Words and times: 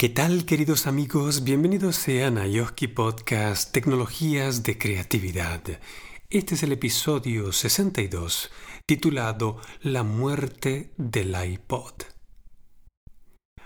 ¿Qué 0.00 0.08
tal 0.08 0.46
queridos 0.46 0.86
amigos? 0.86 1.44
Bienvenidos 1.44 1.94
sean 1.94 2.38
a 2.38 2.46
Yoski 2.46 2.88
Podcast 2.88 3.70
Tecnologías 3.70 4.62
de 4.62 4.78
Creatividad. 4.78 5.60
Este 6.30 6.54
es 6.54 6.62
el 6.62 6.72
episodio 6.72 7.52
62 7.52 8.50
titulado 8.86 9.60
La 9.82 10.02
muerte 10.02 10.94
del 10.96 11.36
iPod. 11.44 11.92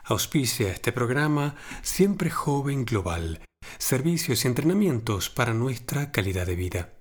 Auspicia 0.02 0.72
este 0.72 0.90
programa 0.90 1.54
Siempre 1.82 2.30
Joven 2.30 2.84
Global, 2.84 3.38
servicios 3.78 4.44
y 4.44 4.48
entrenamientos 4.48 5.30
para 5.30 5.54
nuestra 5.54 6.10
calidad 6.10 6.48
de 6.48 6.56
vida. 6.56 6.94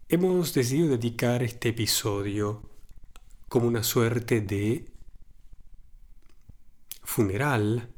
hemos 0.09 0.55
decidido 0.55 0.97
dedicar 0.97 1.43
este 1.43 1.69
episodio 1.69 2.67
como 3.47 3.67
una 3.67 3.83
suerte 3.83 4.41
de 4.41 4.91
funeral 7.03 7.93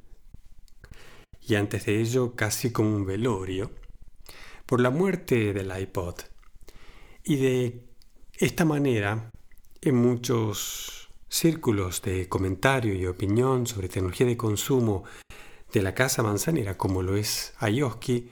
y 1.42 1.56
antes 1.56 1.86
de 1.86 2.02
ello 2.02 2.36
casi 2.36 2.74
como 2.74 2.94
un 2.94 3.06
velorio 3.06 3.72
por 4.66 4.82
la 4.82 4.90
muerte 4.90 5.54
del 5.54 5.72
iPod. 5.80 6.16
Y 7.24 7.38
de 7.38 7.88
esta 8.34 8.66
manera, 8.66 9.32
en 9.80 9.96
muchos 9.96 10.99
círculos 11.30 12.02
de 12.02 12.28
comentario 12.28 12.94
y 12.96 13.06
opinión 13.06 13.68
sobre 13.68 13.88
tecnología 13.88 14.28
de 14.28 14.38
consumo 14.38 15.04
de 15.72 15.82
la 15.82 15.94
Casa 15.94 16.24
Manzanera, 16.24 16.78
como 16.78 17.04
lo 17.04 17.16
es 17.16 17.54
Ayoski, 17.60 18.30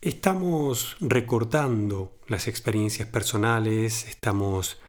estamos 0.00 0.96
recordando 1.00 2.12
las 2.28 2.48
experiencias 2.48 3.08
personales, 3.08 4.06
estamos 4.06 4.80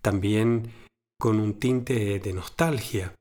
también 0.00 0.72
con 1.20 1.38
un 1.40 1.54
tinte 1.54 2.18
de 2.18 2.32
nostalgia, 2.32 3.14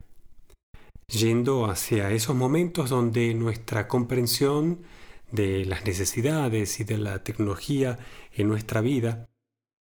yendo 1.07 1.65
hacia 1.65 2.11
esos 2.11 2.35
momentos 2.35 2.89
donde 2.89 3.33
nuestra 3.33 3.87
comprensión 3.87 4.83
de 5.31 5.65
las 5.65 5.85
necesidades 5.85 6.79
y 6.79 6.83
de 6.83 6.97
la 6.97 7.23
tecnología 7.23 7.99
en 8.31 8.47
nuestra 8.47 8.81
vida 8.81 9.27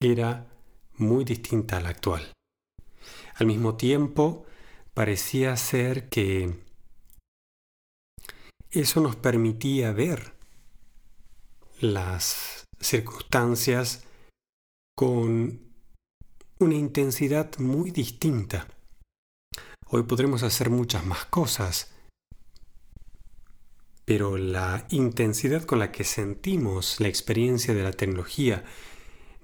era 0.00 0.48
muy 0.96 1.24
distinta 1.24 1.78
a 1.78 1.80
la 1.80 1.90
actual. 1.90 2.32
Al 3.34 3.46
mismo 3.46 3.76
tiempo, 3.76 4.46
parecía 4.94 5.56
ser 5.56 6.08
que 6.08 6.54
eso 8.70 9.00
nos 9.00 9.16
permitía 9.16 9.92
ver 9.92 10.34
las 11.80 12.64
circunstancias 12.80 14.04
con 14.96 15.60
una 16.58 16.74
intensidad 16.74 17.58
muy 17.58 17.90
distinta. 17.90 18.68
Hoy 19.86 20.04
podremos 20.04 20.42
hacer 20.42 20.70
muchas 20.70 21.04
más 21.04 21.24
cosas, 21.26 21.92
pero 24.04 24.36
la 24.36 24.86
intensidad 24.90 25.64
con 25.64 25.78
la 25.78 25.90
que 25.90 26.04
sentimos 26.04 27.00
la 27.00 27.08
experiencia 27.08 27.74
de 27.74 27.82
la 27.82 27.92
tecnología, 27.92 28.64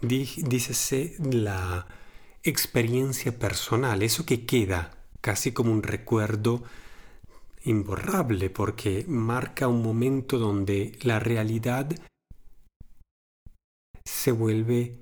dícese 0.01 1.17
la 1.19 1.87
experiencia 2.43 3.39
personal, 3.39 4.03
eso 4.03 4.25
que 4.25 4.47
queda 4.47 4.97
casi 5.21 5.53
como 5.53 5.73
un 5.73 5.83
recuerdo 5.83 6.63
imborrable 7.65 8.49
porque 8.49 9.05
marca 9.07 9.69
un 9.69 9.83
momento 9.83 10.39
donde 10.39 10.99
la 11.03 11.19
realidad 11.21 11.91
se 14.05 14.33
vuelve 14.33 14.99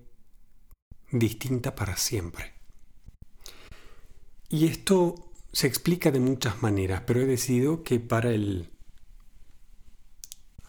distinta 1.10 1.74
para 1.74 1.96
siempre. 1.96 2.54
Y 4.48 4.66
esto 4.66 5.32
se 5.52 5.66
explica 5.66 6.10
de 6.10 6.20
muchas 6.20 6.62
maneras, 6.62 7.02
pero 7.06 7.20
he 7.20 7.26
decidido 7.26 7.82
que 7.84 8.00
para 8.00 8.30
el 8.30 8.70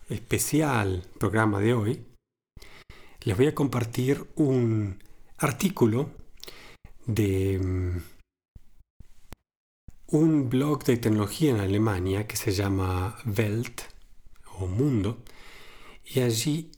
especial 0.09 1.07
programa 1.19 1.59
de 1.59 1.74
hoy 1.74 2.06
les 3.22 3.38
voy 3.38 3.47
a 3.47 3.56
compartir 3.56 4.28
un 4.36 5.03
artículo 5.38 6.12
de 7.09 7.59
mm, 7.59 8.02
un 10.12 10.50
blog 10.50 10.84
de 10.84 10.97
tecnología 10.97 11.52
en 11.52 11.59
Alemania 11.59 12.28
que 12.28 12.36
se 12.36 12.52
llama 12.52 13.18
Welt 13.25 13.81
o 14.59 14.68
Mundo 14.68 15.24
y 16.06 16.19
allí 16.19 16.72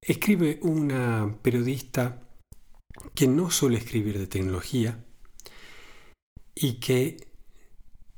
escribe 0.00 0.60
una 0.62 1.36
periodista 1.42 2.22
que 3.14 3.26
no 3.26 3.50
suele 3.50 3.78
escribir 3.78 4.18
de 4.18 4.28
tecnología 4.28 5.04
y 6.54 6.74
que 6.74 7.16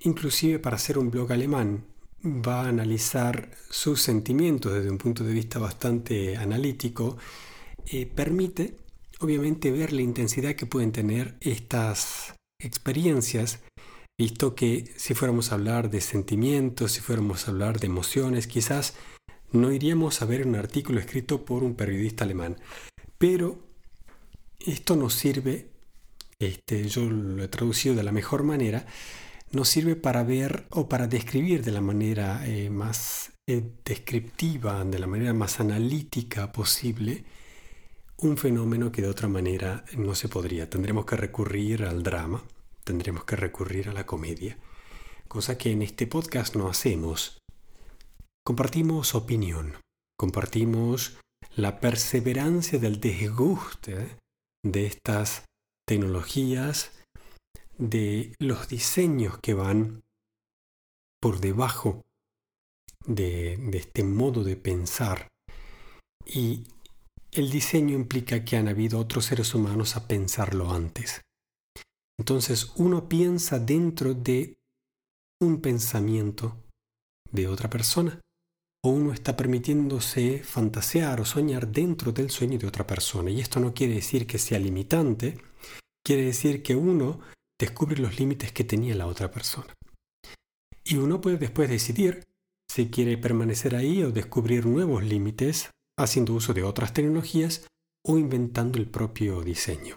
inclusive 0.00 0.58
para 0.58 0.76
ser 0.76 0.98
un 0.98 1.10
blog 1.10 1.32
alemán 1.32 1.86
va 2.24 2.62
a 2.62 2.68
analizar 2.68 3.50
sus 3.70 4.02
sentimientos 4.02 4.72
desde 4.74 4.90
un 4.90 4.98
punto 4.98 5.24
de 5.24 5.32
vista 5.32 5.58
bastante 5.58 6.36
analítico, 6.36 7.16
eh, 7.86 8.06
permite 8.06 8.81
obviamente 9.22 9.70
ver 9.70 9.92
la 9.92 10.02
intensidad 10.02 10.54
que 10.54 10.66
pueden 10.66 10.92
tener 10.92 11.36
estas 11.40 12.34
experiencias, 12.60 13.60
visto 14.18 14.54
que 14.54 14.92
si 14.96 15.14
fuéramos 15.14 15.50
a 15.50 15.54
hablar 15.54 15.90
de 15.90 16.00
sentimientos, 16.00 16.92
si 16.92 17.00
fuéramos 17.00 17.46
a 17.46 17.50
hablar 17.50 17.80
de 17.80 17.86
emociones, 17.86 18.46
quizás 18.46 18.94
no 19.52 19.72
iríamos 19.72 20.22
a 20.22 20.26
ver 20.26 20.46
un 20.46 20.56
artículo 20.56 20.98
escrito 21.00 21.44
por 21.44 21.62
un 21.62 21.74
periodista 21.74 22.24
alemán. 22.24 22.56
Pero 23.18 23.58
esto 24.58 24.96
nos 24.96 25.14
sirve, 25.14 25.68
este, 26.38 26.88
yo 26.88 27.02
lo 27.04 27.42
he 27.42 27.48
traducido 27.48 27.94
de 27.94 28.02
la 28.02 28.12
mejor 28.12 28.42
manera, 28.42 28.86
nos 29.52 29.68
sirve 29.68 29.96
para 29.96 30.22
ver 30.22 30.66
o 30.70 30.88
para 30.88 31.06
describir 31.06 31.62
de 31.62 31.72
la 31.72 31.80
manera 31.80 32.46
eh, 32.46 32.70
más 32.70 33.32
eh, 33.46 33.62
descriptiva, 33.84 34.84
de 34.84 34.98
la 34.98 35.06
manera 35.06 35.34
más 35.34 35.60
analítica 35.60 36.52
posible, 36.52 37.24
un 38.22 38.36
fenómeno 38.36 38.92
que 38.92 39.02
de 39.02 39.08
otra 39.08 39.26
manera 39.26 39.84
no 39.96 40.14
se 40.14 40.28
podría. 40.28 40.70
Tendremos 40.70 41.04
que 41.04 41.16
recurrir 41.16 41.84
al 41.84 42.04
drama, 42.04 42.44
tendremos 42.84 43.24
que 43.24 43.34
recurrir 43.34 43.88
a 43.88 43.92
la 43.92 44.06
comedia, 44.06 44.58
cosa 45.26 45.58
que 45.58 45.72
en 45.72 45.82
este 45.82 46.06
podcast 46.06 46.54
no 46.54 46.68
hacemos. 46.68 47.38
Compartimos 48.46 49.16
opinión, 49.16 49.76
compartimos 50.16 51.18
la 51.56 51.80
perseverancia 51.80 52.78
del 52.78 53.00
desguste 53.00 54.16
de 54.64 54.86
estas 54.86 55.44
tecnologías, 55.86 56.92
de 57.76 58.34
los 58.38 58.68
diseños 58.68 59.38
que 59.38 59.54
van 59.54 60.02
por 61.20 61.40
debajo 61.40 62.02
de, 63.04 63.56
de 63.56 63.78
este 63.78 64.04
modo 64.04 64.44
de 64.44 64.56
pensar 64.56 65.26
y 66.24 66.64
el 67.34 67.50
diseño 67.50 67.94
implica 67.94 68.44
que 68.44 68.56
han 68.56 68.68
habido 68.68 68.98
otros 68.98 69.24
seres 69.24 69.54
humanos 69.54 69.96
a 69.96 70.06
pensarlo 70.06 70.70
antes. 70.70 71.22
Entonces 72.18 72.72
uno 72.76 73.08
piensa 73.08 73.58
dentro 73.58 74.12
de 74.12 74.58
un 75.40 75.60
pensamiento 75.60 76.56
de 77.30 77.48
otra 77.48 77.70
persona 77.70 78.20
o 78.84 78.90
uno 78.90 79.12
está 79.12 79.36
permitiéndose 79.36 80.40
fantasear 80.44 81.20
o 81.20 81.24
soñar 81.24 81.68
dentro 81.68 82.12
del 82.12 82.30
sueño 82.30 82.58
de 82.58 82.66
otra 82.66 82.86
persona. 82.86 83.30
Y 83.30 83.40
esto 83.40 83.60
no 83.60 83.72
quiere 83.72 83.94
decir 83.94 84.26
que 84.26 84.38
sea 84.38 84.58
limitante, 84.58 85.38
quiere 86.04 86.24
decir 86.24 86.62
que 86.62 86.76
uno 86.76 87.20
descubre 87.58 87.96
los 87.96 88.18
límites 88.18 88.52
que 88.52 88.64
tenía 88.64 88.94
la 88.94 89.06
otra 89.06 89.30
persona. 89.30 89.72
Y 90.84 90.96
uno 90.96 91.20
puede 91.20 91.38
después 91.38 91.70
decidir 91.70 92.24
si 92.68 92.90
quiere 92.90 93.16
permanecer 93.16 93.74
ahí 93.74 94.02
o 94.02 94.10
descubrir 94.10 94.66
nuevos 94.66 95.02
límites 95.04 95.70
haciendo 95.98 96.34
uso 96.34 96.54
de 96.54 96.62
otras 96.62 96.92
tecnologías 96.92 97.66
o 98.04 98.18
inventando 98.18 98.78
el 98.78 98.86
propio 98.86 99.42
diseño. 99.42 99.96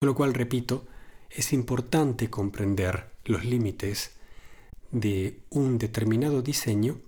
Con 0.00 0.08
lo 0.08 0.14
cual, 0.14 0.34
repito, 0.34 0.86
es 1.30 1.52
importante 1.52 2.30
comprender 2.30 3.12
los 3.24 3.44
límites 3.44 4.16
de 4.90 5.42
un 5.50 5.78
determinado 5.78 6.42
diseño 6.42 7.00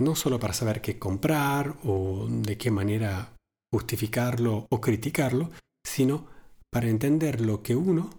no 0.00 0.14
solo 0.14 0.38
para 0.38 0.54
saber 0.54 0.80
qué 0.80 0.98
comprar 0.98 1.76
o 1.84 2.26
de 2.28 2.56
qué 2.56 2.70
manera 2.70 3.34
justificarlo 3.72 4.66
o 4.70 4.80
criticarlo, 4.80 5.50
sino 5.84 6.26
para 6.72 6.88
entender 6.88 7.40
lo 7.40 7.62
que 7.62 7.74
uno 7.74 8.10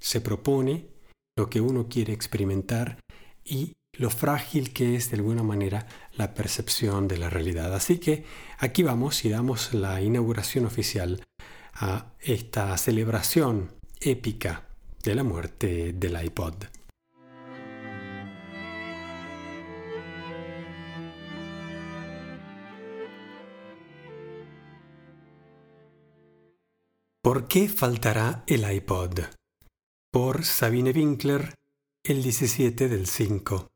se 0.00 0.20
propone, 0.20 0.88
lo 1.36 1.50
que 1.50 1.60
uno 1.60 1.88
quiere 1.88 2.12
experimentar 2.12 3.00
y 3.44 3.72
lo 3.96 4.10
frágil 4.10 4.72
que 4.72 4.96
es 4.96 5.10
de 5.10 5.16
alguna 5.16 5.42
manera 5.42 5.86
la 6.16 6.34
percepción 6.34 7.08
de 7.08 7.18
la 7.18 7.30
realidad. 7.30 7.74
Así 7.74 7.98
que 7.98 8.24
aquí 8.58 8.82
vamos 8.82 9.24
y 9.24 9.30
damos 9.30 9.74
la 9.74 10.00
inauguración 10.00 10.66
oficial 10.66 11.22
a 11.74 12.12
esta 12.20 12.76
celebración 12.76 13.72
épica 14.00 14.66
de 15.02 15.14
la 15.14 15.24
muerte 15.24 15.92
del 15.92 16.22
iPod. 16.22 16.54
¿Por 27.22 27.48
qué 27.48 27.68
faltará 27.68 28.44
el 28.46 28.70
iPod? 28.70 29.20
Por 30.12 30.44
Sabine 30.44 30.90
Winkler, 30.90 31.54
el 32.04 32.22
17 32.22 32.88
del 32.88 33.06
5. 33.06 33.73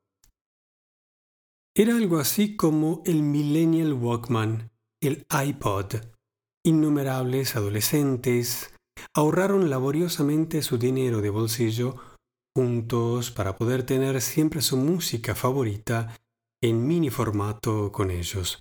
Era 1.75 1.97
algo 1.97 2.19
así 2.19 2.57
como 2.57 3.03
el 3.07 3.23
Millennial 3.23 3.93
Walkman, 3.93 4.71
el 5.01 5.27
iPod. 5.31 5.95
Innumerables 6.65 7.57
adolescentes 7.57 8.75
ahorraron 9.15 9.71
laboriosamente 9.71 10.63
su 10.63 10.77
dinero 10.77 11.21
de 11.21 11.31
bolsillo 11.31 11.97
juntos 12.57 13.31
para 13.31 13.57
poder 13.57 13.85
tener 13.85 14.21
siempre 14.21 14.61
su 14.61 14.77
música 14.77 15.35
favorita 15.35 16.17
en 16.61 16.87
mini 16.87 17.11
formato 17.11 17.93
con 17.93 18.11
ellos. 18.11 18.59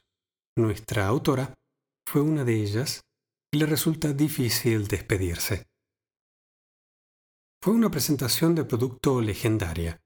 Nuestra 0.56 1.08
autora 1.08 1.54
fue 2.08 2.22
una 2.22 2.44
de 2.44 2.62
ellas 2.62 3.02
y 3.52 3.58
le 3.58 3.66
resulta 3.66 4.14
difícil 4.14 4.88
despedirse. 4.88 5.66
Fue 7.64 7.74
una 7.74 7.90
presentación 7.90 8.54
de 8.56 8.66
producto 8.66 9.20
legendaria. 9.20 10.00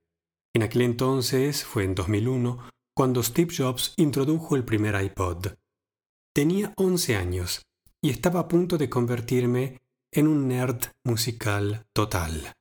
En 0.55 0.63
aquel 0.63 0.81
entonces, 0.81 1.63
fue 1.63 1.83
en 1.83 1.95
2001, 1.95 2.69
cuando 2.95 3.23
Steve 3.23 3.53
Jobs 3.55 3.93
introdujo 3.97 4.55
el 4.55 4.63
primer 4.63 5.01
iPod. 5.01 5.47
Tenía 6.33 6.73
11 6.77 7.15
años 7.15 7.61
y 8.03 8.09
estaba 8.09 8.41
a 8.41 8.47
punto 8.47 8.77
de 8.77 8.89
convertirme 8.89 9.81
en 10.13 10.27
un 10.27 10.47
nerd 10.47 10.87
musical 11.05 11.85
total. 11.93 12.53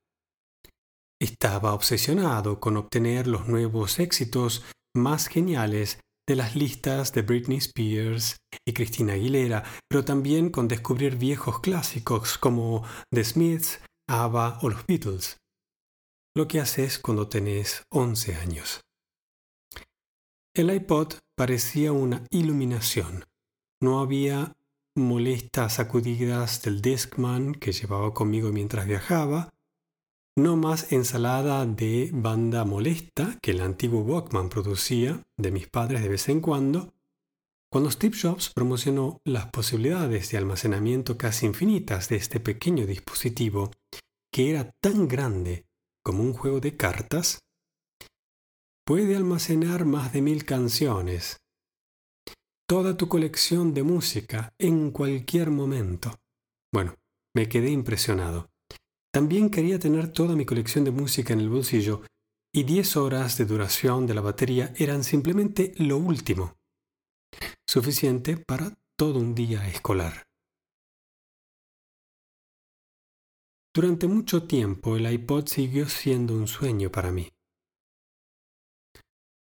Estaba 1.21 1.75
obsesionado 1.75 2.61
con 2.61 2.77
obtener 2.77 3.27
los 3.27 3.49
nuevos 3.49 3.99
éxitos 3.99 4.65
más 4.95 5.29
geniales 5.29 6.01
de 6.29 6.37
las 6.37 6.55
listas 6.55 7.13
de 7.13 7.23
Britney 7.23 7.59
Spears 7.59 8.37
y 8.65 8.73
Christina 8.73 9.15
Aguilera, 9.15 9.65
pero 9.89 10.05
también 10.05 10.51
con 10.51 10.69
descubrir 10.69 11.17
viejos 11.17 11.61
clásicos 11.61 12.39
como 12.39 12.85
The 13.11 13.25
Smiths, 13.25 13.81
ABBA 14.09 14.61
o 14.63 14.69
los 14.69 14.87
Beatles. 14.87 15.39
Lo 16.37 16.47
que 16.47 16.61
haces 16.61 16.99
cuando 16.99 17.29
tenés 17.29 17.83
11 17.91 18.37
años. 18.37 18.81
El 20.53 20.75
iPod 20.75 21.15
parecía 21.37 21.93
una 21.93 22.27
iluminación. 22.29 23.25
No 23.81 24.01
había 24.01 24.57
molestas 24.97 25.75
sacudidas 25.75 26.63
del 26.63 26.83
Discman 26.83 27.55
que 27.55 27.71
llevaba 27.71 28.13
conmigo 28.13 28.51
mientras 28.51 28.87
viajaba, 28.87 29.51
no 30.37 30.57
más 30.57 30.93
ensalada 30.93 31.65
de 31.67 32.11
banda 32.13 32.65
molesta 32.65 33.39
que 33.41 33.53
el 33.53 33.61
antiguo 33.61 34.01
Walkman 34.03 34.49
producía 34.49 35.23
de 35.37 35.53
mis 35.53 35.69
padres 35.69 36.03
de 36.03 36.09
vez 36.09 36.29
en 36.29 36.41
cuando, 36.41 36.95
cuando 37.71 37.91
Steve 37.93 38.17
Jobs 38.21 38.51
promocionó 38.53 39.21
las 39.25 39.47
posibilidades 39.53 40.31
de 40.31 40.39
almacenamiento 40.39 41.17
casi 41.17 41.47
infinitas 41.47 42.09
de 42.09 42.17
este 42.17 42.41
pequeño 42.41 42.87
dispositivo, 42.87 43.71
que 44.33 44.51
era 44.51 44.73
tan 44.81 45.07
grande 45.07 45.67
como 46.03 46.25
un 46.25 46.33
juego 46.33 46.59
de 46.59 46.77
cartas, 46.77 47.39
puede 48.91 49.15
almacenar 49.15 49.85
más 49.85 50.13
de 50.13 50.21
mil 50.21 50.45
canciones, 50.45 51.37
toda 52.69 52.97
tu 52.97 53.07
colección 53.07 53.73
de 53.73 53.85
música 53.85 54.53
en 54.59 54.91
cualquier 54.91 55.53
momento. 55.53 56.11
Bueno, 56.75 56.97
me 57.33 57.49
quedé 57.49 57.71
impresionado. 57.71 58.51
También 59.13 59.49
quería 59.49 59.79
tener 59.79 60.13
toda 60.13 60.35
mi 60.35 60.45
colección 60.45 60.83
de 60.83 60.91
música 60.91 61.33
en 61.33 61.39
el 61.39 61.51
bolsillo 61.51 62.03
y 62.53 62.65
10 62.65 62.97
horas 62.97 63.39
de 63.39 63.45
duración 63.45 64.09
de 64.09 64.15
la 64.15 64.23
batería 64.23 64.75
eran 64.77 65.05
simplemente 65.05 65.73
lo 65.77 65.97
último, 65.97 66.57
suficiente 67.69 68.39
para 68.39 68.77
todo 68.99 69.21
un 69.21 69.37
día 69.37 69.69
escolar. 69.69 70.25
Durante 73.73 74.09
mucho 74.09 74.49
tiempo 74.49 74.97
el 74.97 75.09
iPod 75.09 75.47
siguió 75.47 75.89
siendo 75.89 76.35
un 76.35 76.49
sueño 76.49 76.91
para 76.91 77.13
mí. 77.13 77.31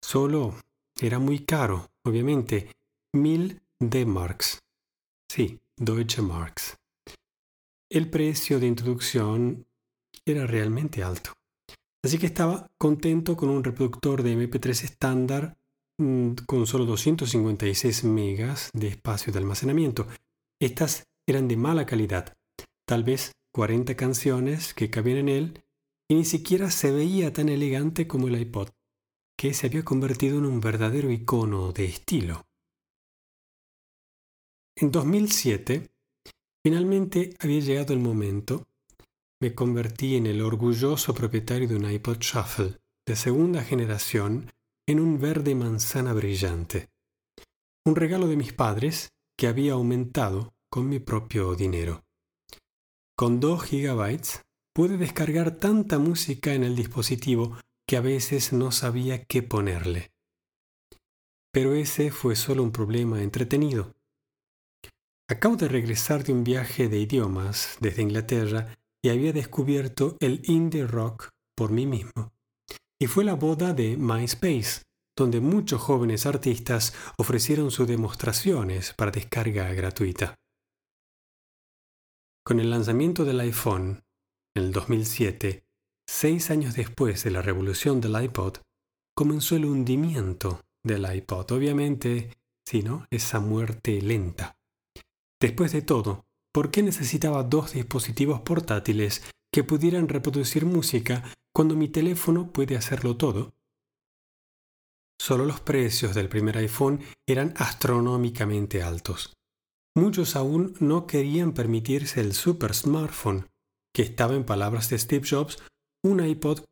Solo 0.03 0.55
era 0.99 1.17
muy 1.17 1.45
caro, 1.45 1.89
obviamente, 2.03 2.69
mil 3.13 3.61
D-Marks. 3.79 4.59
Sí, 5.29 5.59
Deutsche 5.77 6.21
Marks 6.21 6.77
el 7.93 8.09
precio 8.09 8.59
de 8.59 8.65
introducción 8.65 9.67
era 10.25 10.47
realmente 10.47 11.03
alto. 11.03 11.33
Así 12.03 12.17
que 12.17 12.25
estaba 12.25 12.71
contento 12.79 13.37
con 13.37 13.49
un 13.49 13.63
reproductor 13.63 14.23
de 14.23 14.35
MP3 14.35 14.83
estándar 14.83 15.57
mm, 15.99 16.31
con 16.47 16.65
solo 16.65 16.85
256 16.85 18.03
megas 18.05 18.71
de 18.73 18.87
espacio 18.87 19.31
de 19.31 19.37
almacenamiento. 19.37 20.07
Estas 20.59 21.03
eran 21.27 21.47
de 21.47 21.55
mala 21.55 21.85
calidad, 21.85 22.33
tal 22.87 23.03
vez 23.03 23.31
40 23.53 23.95
canciones 23.95 24.73
que 24.73 24.89
cabían 24.89 25.19
en 25.19 25.29
él 25.29 25.63
y 26.09 26.15
ni 26.15 26.25
siquiera 26.25 26.71
se 26.71 26.91
veía 26.91 27.31
tan 27.31 27.47
elegante 27.47 28.07
como 28.07 28.27
el 28.27 28.41
iPod, 28.41 28.69
que 29.37 29.53
se 29.53 29.67
había 29.67 29.83
convertido 29.83 30.37
en 30.37 30.45
un 30.45 30.59
verdadero 30.59 31.11
icono 31.11 31.71
de 31.71 31.85
estilo. 31.85 32.45
En 34.75 34.91
2007, 34.91 35.93
Finalmente 36.65 37.35
había 37.39 37.59
llegado 37.59 37.93
el 37.93 37.99
momento. 37.99 38.67
Me 39.41 39.53
convertí 39.53 40.15
en 40.15 40.27
el 40.27 40.41
orgulloso 40.41 41.13
propietario 41.13 41.67
de 41.67 41.75
un 41.75 41.89
iPod 41.91 42.19
Shuffle 42.19 42.79
de 43.05 43.17
segunda 43.17 43.61
generación 43.63 44.49
en 44.87 45.01
un 45.01 45.19
verde 45.19 45.55
manzana 45.55 46.13
brillante. 46.13 46.89
Un 47.85 47.97
regalo 47.97 48.27
de 48.27 48.37
mis 48.37 48.53
padres 48.53 49.09
que 49.37 49.47
había 49.47 49.73
aumentado 49.73 50.53
con 50.69 50.87
mi 50.87 50.99
propio 50.99 51.53
dinero. 51.55 52.05
Con 53.17 53.41
2 53.41 53.61
gigabytes 53.63 54.41
pude 54.73 54.95
descargar 54.95 55.57
tanta 55.57 55.99
música 55.99 56.53
en 56.53 56.63
el 56.63 56.77
dispositivo 56.77 57.57
que 57.87 57.97
a 57.97 58.01
veces 58.01 58.53
no 58.53 58.71
sabía 58.71 59.25
qué 59.25 59.43
ponerle. 59.43 60.11
Pero 61.51 61.73
ese 61.75 62.11
fue 62.11 62.35
solo 62.35 62.63
un 62.63 62.71
problema 62.71 63.21
entretenido. 63.21 63.93
Acabo 65.29 65.55
de 65.55 65.67
regresar 65.67 66.23
de 66.23 66.33
un 66.33 66.43
viaje 66.43 66.89
de 66.89 66.99
idiomas 66.99 67.77
desde 67.79 68.01
Inglaterra 68.01 68.75
y 69.03 69.09
había 69.09 69.33
descubierto 69.33 70.17
el 70.19 70.41
indie 70.45 70.87
rock 70.87 71.29
por 71.55 71.71
mí 71.71 71.85
mismo. 71.85 72.33
Y 72.99 73.07
fue 73.07 73.23
la 73.23 73.35
boda 73.35 73.73
de 73.73 73.97
MySpace, 73.97 74.83
donde 75.15 75.41
muchos 75.41 75.81
jóvenes 75.81 76.25
artistas 76.25 76.93
ofrecieron 77.17 77.69
sus 77.69 77.87
demostraciones 77.87 78.93
para 78.93 79.11
descarga 79.11 79.71
gratuita. 79.73 80.35
Con 82.45 82.59
el 82.59 82.69
lanzamiento 82.69 83.23
del 83.23 83.39
iPhone, 83.39 84.03
en 84.55 84.63
el 84.63 84.71
2007, 84.71 85.62
seis 86.07 86.49
años 86.49 86.75
después 86.75 87.23
de 87.23 87.31
la 87.31 87.41
revolución 87.41 88.01
del 88.01 88.21
iPod, 88.21 88.57
comenzó 89.15 89.55
el 89.55 89.65
hundimiento 89.65 90.61
del 90.83 91.11
iPod. 91.13 91.51
Obviamente, 91.51 92.37
si 92.67 92.81
no, 92.81 93.05
esa 93.11 93.39
muerte 93.39 94.01
lenta. 94.01 94.55
Después 95.41 95.71
de 95.71 95.81
todo, 95.81 96.25
¿por 96.53 96.71
qué 96.71 96.83
necesitaba 96.83 97.43
dos 97.43 97.73
dispositivos 97.73 98.41
portátiles 98.41 99.23
que 99.51 99.63
pudieran 99.63 100.07
reproducir 100.07 100.65
música 100.65 101.23
cuando 101.53 101.75
mi 101.75 101.89
teléfono 101.89 102.51
puede 102.51 102.77
hacerlo 102.77 103.17
todo? 103.17 103.53
Solo 105.21 105.45
los 105.45 105.61
precios 105.61 106.15
del 106.15 106.27
primer 106.27 106.57
iPhone 106.57 106.99
eran 107.27 107.53
astronómicamente 107.57 108.81
altos. 108.81 109.33
Muchos 109.95 110.35
aún 110.35 110.75
no 110.79 111.05
querían 111.05 111.53
permitirse 111.53 112.19
el 112.19 112.33
super 112.33 112.73
smartphone, 112.73 113.47
que 113.93 114.01
estaba 114.01 114.33
en 114.33 114.43
palabras 114.43 114.89
de 114.89 114.97
Steve 114.97 115.25
Jobs, 115.29 115.61
un 116.05 116.25
iPod, 116.25 116.65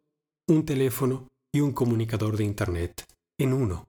un 0.49 0.65
teléfono 0.65 1.27
y 1.53 1.61
un 1.61 1.71
comunicador 1.71 2.35
de 2.35 2.43
Internet 2.43 3.05
en 3.39 3.53
uno. 3.53 3.87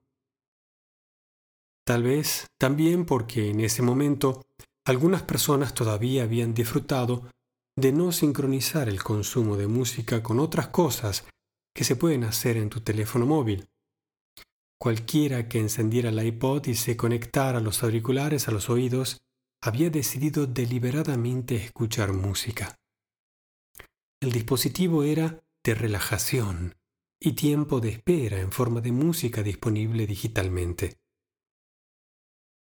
Tal 1.85 2.05
vez 2.05 2.47
también 2.59 3.05
porque 3.05 3.51
en 3.51 3.61
ese 3.61 3.83
momento 3.83 4.43
algunas 4.87 5.23
personas 5.23 5.75
todavía 5.75 6.23
habían 6.23 6.55
disfrutado 6.55 7.29
de 7.77 7.93
no 7.93 8.13
sincronizar 8.13 8.89
el 8.89 9.03
consumo 9.03 9.57
de 9.57 9.67
música 9.67 10.23
con 10.23 10.39
otras 10.39 10.69
cosas 10.69 11.25
que 11.75 11.85
se 11.85 11.97
pueden 11.97 12.23
hacer 12.25 12.57
en 12.57 12.71
tu 12.71 12.81
teléfono 12.81 13.27
móvil. 13.27 13.69
cualquiera 14.79 15.49
que 15.49 15.61
encendiera 15.61 16.11
el 16.11 16.25
iPod 16.27 16.67
y 16.67 16.75
se 16.75 16.97
conectara 16.97 17.61
los 17.61 17.85
auriculares 17.85 18.49
a 18.49 18.51
los 18.51 18.69
oídos 18.69 19.19
había 19.63 19.91
decidido 19.91 20.47
deliberadamente 20.47 21.55
escuchar 21.55 22.13
música. 22.13 22.82
El 24.23 24.31
dispositivo 24.31 25.03
era 25.03 25.45
de 25.65 25.75
relajación 25.75 26.77
y 27.19 27.33
tiempo 27.33 27.81
de 27.81 27.89
espera 27.89 28.39
en 28.39 28.53
forma 28.53 28.81
de 28.81 28.93
música 28.93 29.43
disponible 29.43 30.07
digitalmente. 30.07 31.01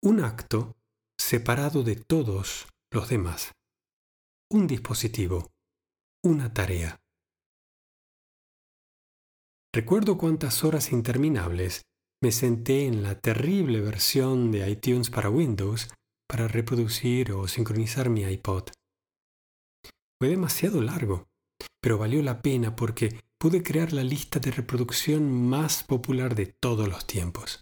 Un 0.02 0.24
acto 0.24 0.74
separado 1.18 1.82
de 1.82 1.96
todos 1.96 2.66
los 2.90 3.10
demás. 3.10 3.52
Un 4.50 4.66
dispositivo. 4.66 5.52
Una 6.22 6.54
tarea. 6.54 7.02
Recuerdo 9.70 10.16
cuántas 10.16 10.64
horas 10.64 10.92
interminables 10.92 11.82
me 12.22 12.32
senté 12.32 12.86
en 12.86 13.02
la 13.02 13.20
terrible 13.20 13.82
versión 13.82 14.50
de 14.50 14.70
iTunes 14.70 15.10
para 15.10 15.28
Windows 15.28 15.92
para 16.26 16.48
reproducir 16.48 17.32
o 17.32 17.46
sincronizar 17.48 18.08
mi 18.08 18.22
iPod. 18.22 18.70
Fue 20.18 20.30
demasiado 20.30 20.80
largo, 20.80 21.28
pero 21.80 21.98
valió 21.98 22.22
la 22.22 22.40
pena 22.40 22.74
porque 22.74 23.20
pude 23.38 23.62
crear 23.62 23.92
la 23.92 24.02
lista 24.02 24.40
de 24.40 24.50
reproducción 24.50 25.30
más 25.48 25.82
popular 25.82 26.34
de 26.34 26.46
todos 26.46 26.88
los 26.88 27.06
tiempos. 27.06 27.60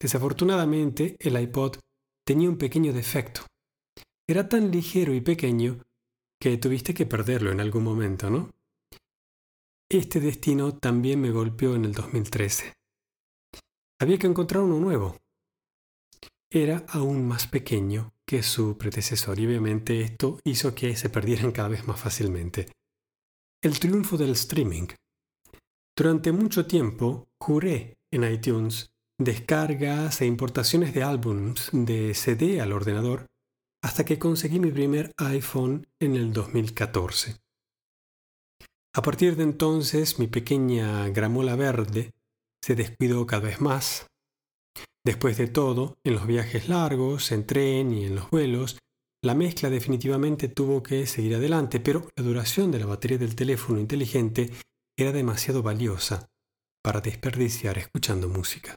Desafortunadamente, 0.00 1.16
el 1.18 1.40
iPod 1.40 1.76
tenía 2.24 2.48
un 2.48 2.58
pequeño 2.58 2.92
defecto. 2.92 3.42
Era 4.28 4.48
tan 4.48 4.70
ligero 4.70 5.14
y 5.14 5.20
pequeño 5.20 5.78
que 6.40 6.58
tuviste 6.58 6.94
que 6.94 7.06
perderlo 7.06 7.50
en 7.50 7.60
algún 7.60 7.84
momento, 7.84 8.30
¿no? 8.30 8.50
Este 9.88 10.20
destino 10.20 10.76
también 10.76 11.20
me 11.20 11.30
golpeó 11.30 11.76
en 11.76 11.84
el 11.84 11.92
2013. 11.92 12.74
Había 14.00 14.18
que 14.18 14.26
encontrar 14.26 14.62
uno 14.62 14.78
nuevo. 14.78 15.16
Era 16.50 16.84
aún 16.88 17.26
más 17.26 17.46
pequeño 17.46 18.12
que 18.28 18.42
su 18.42 18.76
predecesor 18.76 19.38
y 19.38 19.46
obviamente 19.46 20.00
esto 20.00 20.40
hizo 20.44 20.74
que 20.74 20.96
se 20.96 21.08
perdieran 21.08 21.52
cada 21.52 21.68
vez 21.68 21.86
más 21.86 22.00
fácilmente. 22.00 22.68
El 23.62 23.78
triunfo 23.78 24.16
del 24.16 24.30
streaming. 24.30 24.88
Durante 25.96 26.32
mucho 26.32 26.66
tiempo 26.66 27.28
juré 27.40 27.94
en 28.12 28.24
iTunes 28.24 28.90
descargas 29.18 30.20
e 30.20 30.26
importaciones 30.26 30.92
de 30.92 31.02
álbums 31.02 31.70
de 31.72 32.14
CD 32.14 32.60
al 32.60 32.72
ordenador 32.72 33.26
hasta 33.82 34.04
que 34.04 34.18
conseguí 34.18 34.58
mi 34.58 34.70
primer 34.70 35.12
iPhone 35.18 35.86
en 36.00 36.16
el 36.16 36.32
2014. 36.32 37.36
A 38.94 39.02
partir 39.02 39.36
de 39.36 39.44
entonces 39.44 40.18
mi 40.18 40.26
pequeña 40.26 41.08
gramola 41.10 41.54
verde 41.54 42.12
se 42.62 42.74
descuidó 42.74 43.26
cada 43.26 43.44
vez 43.44 43.60
más. 43.60 44.06
Después 45.06 45.38
de 45.38 45.46
todo, 45.46 46.00
en 46.02 46.14
los 46.14 46.26
viajes 46.26 46.68
largos, 46.68 47.30
en 47.30 47.46
tren 47.46 47.92
y 47.92 48.06
en 48.06 48.16
los 48.16 48.28
vuelos, 48.28 48.76
la 49.22 49.36
mezcla 49.36 49.70
definitivamente 49.70 50.48
tuvo 50.48 50.82
que 50.82 51.06
seguir 51.06 51.36
adelante, 51.36 51.78
pero 51.78 52.08
la 52.16 52.24
duración 52.24 52.72
de 52.72 52.80
la 52.80 52.86
batería 52.86 53.16
del 53.16 53.36
teléfono 53.36 53.78
inteligente 53.78 54.50
era 54.98 55.12
demasiado 55.12 55.62
valiosa 55.62 56.26
para 56.82 57.00
desperdiciar 57.00 57.78
escuchando 57.78 58.28
música. 58.28 58.74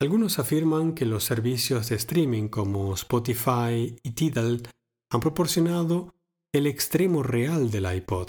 Algunos 0.00 0.38
afirman 0.38 0.94
que 0.94 1.04
los 1.04 1.24
servicios 1.24 1.88
de 1.88 1.96
streaming 1.96 2.46
como 2.46 2.94
Spotify 2.94 3.98
y 4.04 4.10
Tidal 4.12 4.62
han 5.10 5.18
proporcionado 5.18 6.14
el 6.54 6.68
extremo 6.68 7.24
real 7.24 7.72
del 7.72 7.92
iPod. 7.92 8.28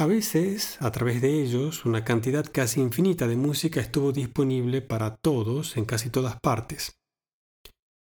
A 0.00 0.06
veces, 0.06 0.80
a 0.80 0.90
través 0.92 1.20
de 1.20 1.42
ellos, 1.42 1.84
una 1.84 2.06
cantidad 2.06 2.50
casi 2.50 2.80
infinita 2.80 3.28
de 3.28 3.36
música 3.36 3.80
estuvo 3.80 4.12
disponible 4.12 4.80
para 4.80 5.16
todos 5.16 5.76
en 5.76 5.84
casi 5.84 6.08
todas 6.08 6.40
partes. 6.40 6.98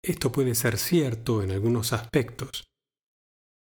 Esto 0.00 0.30
puede 0.30 0.54
ser 0.54 0.78
cierto 0.78 1.42
en 1.42 1.50
algunos 1.50 1.92
aspectos, 1.92 2.70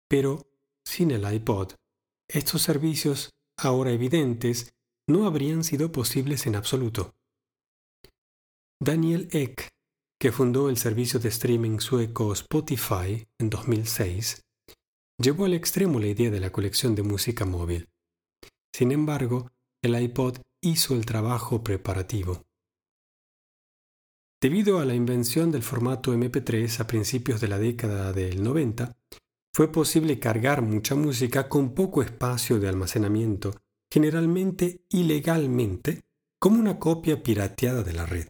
pero 0.09 0.47
sin 0.87 1.11
el 1.11 1.25
iPod, 1.35 1.73
estos 2.29 2.63
servicios, 2.63 3.31
ahora 3.59 3.91
evidentes, 3.91 4.73
no 5.09 5.27
habrían 5.27 5.65
sido 5.65 5.91
posibles 5.91 6.47
en 6.47 6.55
absoluto. 6.55 7.17
Daniel 8.81 9.27
Ek, 9.33 9.69
que 10.21 10.31
fundó 10.31 10.69
el 10.69 10.77
servicio 10.77 11.19
de 11.19 11.29
streaming 11.29 11.81
sueco 11.81 12.33
Spotify 12.35 13.27
en 13.41 13.51
2006, 13.51 14.43
llevó 15.19 15.47
al 15.47 15.55
extremo 15.55 15.99
la 15.99 16.07
idea 16.07 16.31
de 16.31 16.39
la 16.39 16.53
colección 16.53 16.95
de 16.95 17.03
música 17.03 17.45
móvil. 17.45 17.89
Sin 18.75 18.93
embargo, 18.93 19.51
el 19.83 20.01
iPod 20.01 20.39
hizo 20.63 20.95
el 20.95 21.05
trabajo 21.05 21.63
preparativo. 21.63 22.43
Debido 24.41 24.81
a 24.81 24.85
la 24.85 24.95
invención 24.95 25.53
del 25.53 25.63
formato 25.63 26.13
MP3 26.15 26.81
a 26.81 26.87
principios 26.87 27.41
de 27.41 27.49
la 27.49 27.59
década 27.59 28.13
del 28.13 28.43
90, 28.43 28.97
fue 29.55 29.71
posible 29.71 30.19
cargar 30.19 30.63
mucha 30.63 30.95
música 30.95 31.49
con 31.49 31.75
poco 31.75 32.03
espacio 32.03 32.59
de 32.59 32.69
almacenamiento, 32.69 33.53
generalmente 33.93 34.85
ilegalmente, 34.89 36.03
como 36.41 36.59
una 36.59 36.79
copia 36.79 37.23
pirateada 37.23 37.83
de 37.83 37.93
la 37.93 38.07
red. 38.07 38.29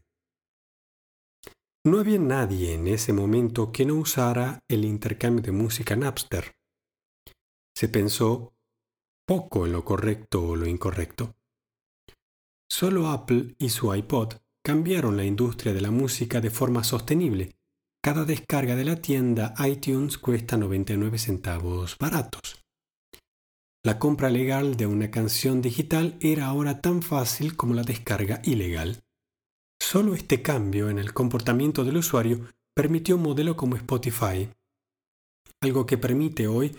No 1.85 1.99
había 1.99 2.19
nadie 2.19 2.75
en 2.75 2.89
ese 2.89 3.13
momento 3.13 3.73
que 3.73 3.87
no 3.87 3.95
usara 3.95 4.63
el 4.69 4.85
intercambio 4.85 5.43
de 5.43 5.53
música 5.53 5.97
Napster. 5.97 6.57
Se 7.75 7.89
pensó 7.89 8.52
poco 9.27 9.67
en 9.67 9.73
lo 9.73 9.85
correcto 9.85 10.43
o 10.43 10.57
lo 10.57 10.67
incorrecto. 10.67 11.35
Solo 12.71 13.09
Apple 13.09 13.55
y 13.59 13.69
su 13.69 13.95
iPod 13.95 14.35
cambiaron 14.65 15.17
la 15.17 15.25
industria 15.25 15.73
de 15.75 15.81
la 15.81 15.91
música 15.91 16.41
de 16.41 16.51
forma 16.51 16.85
sostenible. 16.85 17.57
Cada 18.03 18.25
descarga 18.25 18.77
de 18.77 18.85
la 18.85 18.97
tienda 18.97 19.55
iTunes 19.67 20.19
cuesta 20.19 20.57
99 20.57 21.19
centavos 21.19 21.99
baratos. 21.99 22.63
La 23.85 23.99
compra 23.99 24.31
legal 24.31 24.77
de 24.77 24.87
una 24.87 25.11
canción 25.11 25.61
digital 25.61 26.17
era 26.21 26.47
ahora 26.47 26.81
tan 26.81 27.03
fácil 27.03 27.57
como 27.57 27.75
la 27.75 27.83
descarga 27.83 28.41
ilegal. 28.45 29.03
Solo 29.81 30.15
este 30.15 30.41
cambio 30.41 30.89
en 30.89 30.99
el 30.99 31.13
comportamiento 31.13 31.85
del 31.85 31.97
usuario 31.97 32.47
permitió 32.75 33.17
un 33.17 33.23
modelo 33.23 33.57
como 33.57 33.77
Spotify, 33.77 34.49
algo 35.61 35.85
que 35.85 35.99
permite 35.99 36.47
hoy, 36.47 36.77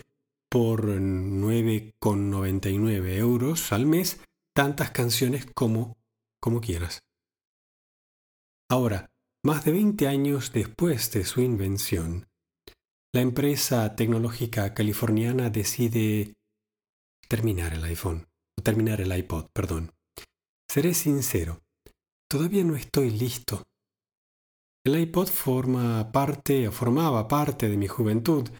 por 0.50 0.86
9,99 0.86 3.16
euros 3.16 3.72
al 3.72 3.86
mes, 3.86 4.20
tantas 4.54 4.90
canciones 4.90 5.46
como, 5.54 5.96
como 6.40 6.60
quieras. 6.60 7.00
Ahora, 8.70 9.10
más 9.44 9.64
de 9.64 9.72
20 9.72 10.06
años 10.08 10.52
después 10.52 11.10
de 11.12 11.24
su 11.24 11.40
invención, 11.40 12.26
la 13.12 13.20
empresa 13.20 13.96
tecnológica 13.96 14.74
californiana 14.74 15.50
decide 15.50 16.34
terminar 17.28 17.74
el 17.74 17.84
iPhone, 17.84 18.26
o 18.58 18.62
terminar 18.62 19.00
el 19.00 19.16
iPod, 19.16 19.46
perdón. 19.52 19.92
Seré 20.68 20.94
sincero, 20.94 21.64
Todavía 22.34 22.64
no 22.64 22.74
estoy 22.74 23.10
listo. 23.10 23.62
El 24.84 24.98
iPod 24.98 25.28
forma 25.28 26.10
parte 26.10 26.66
o 26.66 26.72
formaba 26.72 27.28
parte 27.28 27.68
de 27.68 27.76
mi 27.76 27.86
juventud. 27.86 28.50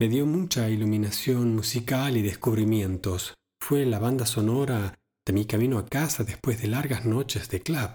Me 0.00 0.08
dio 0.08 0.26
mucha 0.26 0.68
iluminación 0.68 1.54
musical 1.54 2.16
y 2.16 2.22
descubrimientos. 2.22 3.34
Fue 3.62 3.86
la 3.86 4.00
banda 4.00 4.26
sonora 4.26 4.98
de 5.24 5.32
mi 5.32 5.44
camino 5.44 5.78
a 5.78 5.86
casa 5.86 6.24
después 6.24 6.60
de 6.60 6.66
largas 6.66 7.04
noches 7.04 7.48
de 7.48 7.60
club. 7.62 7.94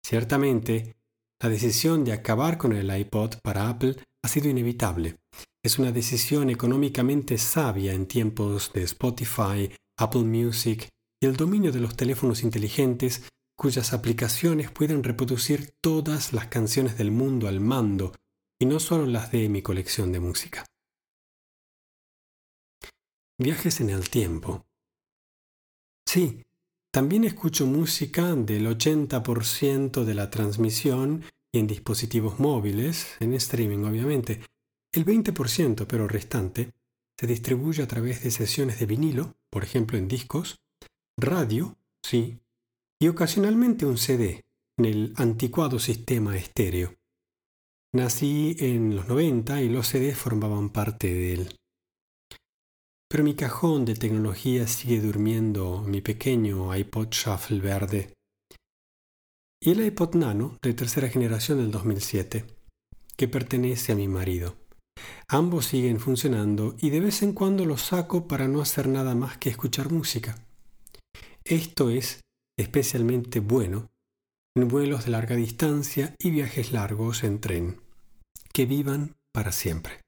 Ciertamente, 0.00 0.94
la 1.42 1.48
decisión 1.48 2.04
de 2.04 2.12
acabar 2.12 2.56
con 2.56 2.72
el 2.72 2.96
iPod 2.96 3.34
para 3.42 3.68
Apple 3.68 3.96
ha 4.24 4.28
sido 4.28 4.48
inevitable. 4.48 5.16
Es 5.60 5.80
una 5.80 5.90
decisión 5.90 6.50
económicamente 6.50 7.36
sabia 7.36 7.92
en 7.92 8.06
tiempos 8.06 8.72
de 8.72 8.84
Spotify, 8.84 9.72
Apple 9.98 10.22
Music 10.22 10.88
y 11.20 11.26
el 11.26 11.36
dominio 11.36 11.72
de 11.72 11.80
los 11.80 11.96
teléfonos 11.96 12.44
inteligentes 12.44 13.24
cuyas 13.56 13.92
aplicaciones 13.92 14.70
pueden 14.70 15.02
reproducir 15.02 15.72
todas 15.82 16.32
las 16.32 16.46
canciones 16.46 16.96
del 16.96 17.10
mundo 17.10 17.48
al 17.48 17.58
mando 17.58 18.12
y 18.58 18.66
no 18.66 18.80
solo 18.80 19.06
las 19.06 19.30
de 19.30 19.48
mi 19.48 19.62
colección 19.62 20.12
de 20.12 20.20
música. 20.20 20.64
Viajes 23.38 23.80
en 23.80 23.90
el 23.90 24.10
tiempo. 24.10 24.66
Sí, 26.06 26.44
también 26.90 27.24
escucho 27.24 27.66
música 27.66 28.34
del 28.34 28.66
80% 28.66 30.04
de 30.04 30.14
la 30.14 30.30
transmisión 30.30 31.22
y 31.52 31.60
en 31.60 31.66
dispositivos 31.66 32.40
móviles, 32.40 33.16
en 33.20 33.34
streaming 33.34 33.84
obviamente. 33.84 34.40
El 34.92 35.04
20%, 35.04 35.86
pero 35.86 36.08
restante, 36.08 36.72
se 37.16 37.26
distribuye 37.26 37.82
a 37.82 37.88
través 37.88 38.24
de 38.24 38.30
sesiones 38.30 38.80
de 38.80 38.86
vinilo, 38.86 39.36
por 39.50 39.62
ejemplo 39.62 39.98
en 39.98 40.08
discos, 40.08 40.60
radio, 41.16 41.76
sí, 42.02 42.40
y 43.00 43.08
ocasionalmente 43.08 43.86
un 43.86 43.98
CD 43.98 44.44
en 44.78 44.84
el 44.84 45.12
anticuado 45.16 45.78
sistema 45.78 46.36
estéreo. 46.36 46.97
Nací 47.94 48.54
en 48.58 48.94
los 48.94 49.08
90 49.08 49.62
y 49.62 49.70
los 49.70 49.88
CDs 49.88 50.18
formaban 50.18 50.68
parte 50.68 51.06
de 51.06 51.32
él. 51.32 51.56
Pero 53.08 53.24
mi 53.24 53.34
cajón 53.34 53.86
de 53.86 53.94
tecnología 53.94 54.66
sigue 54.66 55.00
durmiendo 55.00 55.82
mi 55.86 56.02
pequeño 56.02 56.76
iPod 56.76 57.08
Shuffle 57.10 57.60
verde 57.60 58.12
y 59.60 59.70
el 59.70 59.86
iPod 59.86 60.16
Nano 60.16 60.58
de 60.60 60.74
tercera 60.74 61.08
generación 61.08 61.58
del 61.58 61.70
2007, 61.70 62.44
que 63.16 63.26
pertenece 63.26 63.92
a 63.92 63.96
mi 63.96 64.06
marido. 64.06 64.56
Ambos 65.26 65.64
siguen 65.64 65.98
funcionando 65.98 66.76
y 66.78 66.90
de 66.90 67.00
vez 67.00 67.22
en 67.22 67.32
cuando 67.32 67.64
los 67.64 67.80
saco 67.80 68.28
para 68.28 68.48
no 68.48 68.60
hacer 68.60 68.86
nada 68.86 69.14
más 69.14 69.38
que 69.38 69.48
escuchar 69.48 69.90
música. 69.90 70.46
Esto 71.42 71.88
es 71.88 72.20
especialmente 72.58 73.40
bueno 73.40 73.88
en 74.62 74.68
vuelos 74.68 75.04
de 75.04 75.12
larga 75.12 75.36
distancia 75.36 76.14
y 76.18 76.30
viajes 76.30 76.72
largos 76.72 77.22
en 77.22 77.40
tren. 77.40 77.80
Que 78.52 78.66
vivan 78.66 79.14
para 79.32 79.52
siempre. 79.52 80.00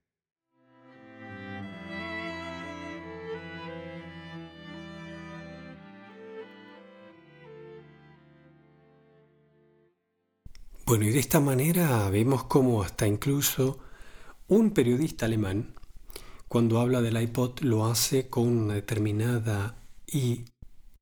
Bueno, 10.85 11.05
y 11.05 11.11
de 11.11 11.21
esta 11.21 11.39
manera 11.39 12.11
vemos 12.11 12.45
cómo 12.45 12.83
hasta 12.83 13.07
incluso 13.07 13.79
un 14.49 14.73
periodista 14.73 15.27
alemán, 15.27 15.75
cuando 16.49 16.81
habla 16.81 17.01
del 17.01 17.23
iPod, 17.23 17.61
lo 17.61 17.87
hace 17.87 18.29
con 18.29 18.49
una 18.49 18.75
determinada 18.75 19.77
y 20.09 20.45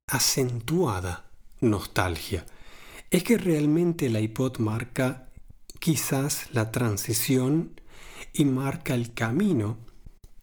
acentuada 0.06 1.30
nostalgia. 1.60 2.44
Es 3.10 3.24
que 3.24 3.38
realmente 3.38 4.06
el 4.06 4.18
iPod 4.18 4.58
marca 4.58 5.30
quizás 5.80 6.48
la 6.52 6.70
transición 6.70 7.80
y 8.34 8.44
marca 8.44 8.94
el 8.94 9.14
camino 9.14 9.78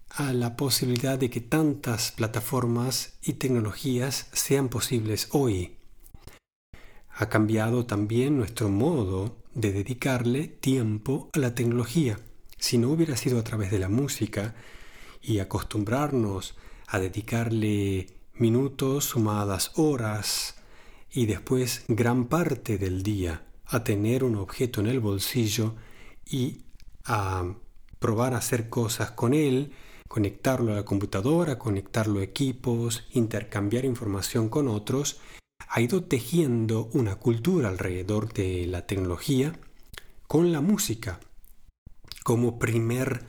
a 0.09 0.33
la 0.33 0.55
posibilidad 0.55 1.19
de 1.19 1.29
que 1.29 1.41
tantas 1.41 2.11
plataformas 2.11 3.19
y 3.21 3.33
tecnologías 3.33 4.29
sean 4.33 4.69
posibles 4.69 5.27
hoy. 5.31 5.77
Ha 7.09 7.29
cambiado 7.29 7.85
también 7.85 8.35
nuestro 8.35 8.69
modo 8.69 9.37
de 9.53 9.71
dedicarle 9.71 10.47
tiempo 10.47 11.29
a 11.33 11.39
la 11.39 11.53
tecnología. 11.53 12.19
Si 12.57 12.79
no 12.79 12.89
hubiera 12.89 13.15
sido 13.15 13.37
a 13.37 13.43
través 13.43 13.69
de 13.69 13.79
la 13.79 13.89
música 13.89 14.55
y 15.21 15.37
acostumbrarnos 15.37 16.55
a 16.87 16.97
dedicarle 16.97 18.07
minutos 18.33 19.05
sumadas 19.05 19.71
horas 19.75 20.55
y 21.15 21.27
después 21.27 21.85
gran 21.87 22.25
parte 22.25 22.77
del 22.77 23.01
día 23.01 23.45
a 23.65 23.85
tener 23.85 24.25
un 24.25 24.35
objeto 24.35 24.81
en 24.81 24.87
el 24.87 24.99
bolsillo 24.99 25.75
y 26.25 26.65
a 27.05 27.55
probar 27.99 28.33
a 28.33 28.39
hacer 28.39 28.69
cosas 28.69 29.11
con 29.11 29.33
él, 29.33 29.71
conectarlo 30.09 30.73
a 30.73 30.75
la 30.75 30.85
computadora, 30.85 31.57
conectarlo 31.57 32.19
a 32.19 32.23
equipos, 32.23 33.07
intercambiar 33.13 33.85
información 33.85 34.49
con 34.49 34.67
otros, 34.67 35.21
ha 35.69 35.79
ido 35.79 36.03
tejiendo 36.03 36.89
una 36.91 37.15
cultura 37.15 37.69
alrededor 37.69 38.33
de 38.33 38.67
la 38.67 38.85
tecnología 38.85 39.57
con 40.27 40.51
la 40.51 40.59
música 40.59 41.21
como 42.23 42.59
primer 42.59 43.23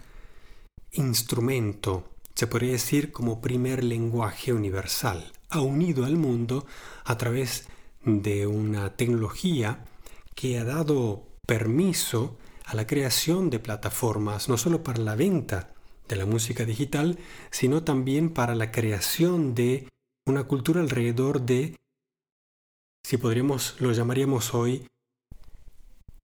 instrumento, 0.91 2.11
se 2.35 2.49
podría 2.49 2.73
decir 2.73 3.13
como 3.13 3.41
primer 3.41 3.85
lenguaje 3.85 4.53
universal. 4.53 5.33
Ha 5.51 5.61
unido 5.61 6.05
al 6.05 6.17
mundo 6.17 6.67
a 7.05 7.17
través 7.17 7.69
de 8.07 8.47
una 8.47 8.97
tecnología 8.97 9.85
que 10.35 10.59
ha 10.59 10.65
dado 10.65 11.27
permiso 11.47 12.39
a 12.65 12.75
la 12.75 12.87
creación 12.87 13.51
de 13.51 13.59
plataformas, 13.59 14.49
no 14.49 14.57
solo 14.57 14.83
para 14.83 15.01
la 15.03 15.17
venta 15.17 15.75
de 16.09 16.17
la 16.17 16.25
música 16.25 16.65
digital, 16.65 17.19
sino 17.51 17.83
también 17.83 18.33
para 18.33 18.55
la 18.55 18.71
creación 18.71 19.55
de 19.55 19.89
una 20.27 20.45
cultura 20.45 20.81
alrededor 20.81 21.43
de 21.43 21.77
si 23.05 23.17
podríamos, 23.19 23.81
lo 23.81 23.93
llamaríamos 23.93 24.55
hoy, 24.55 24.89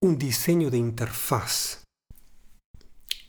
un 0.01 0.19
diseño 0.19 0.71
de 0.71 0.79
interfaz, 0.79 1.85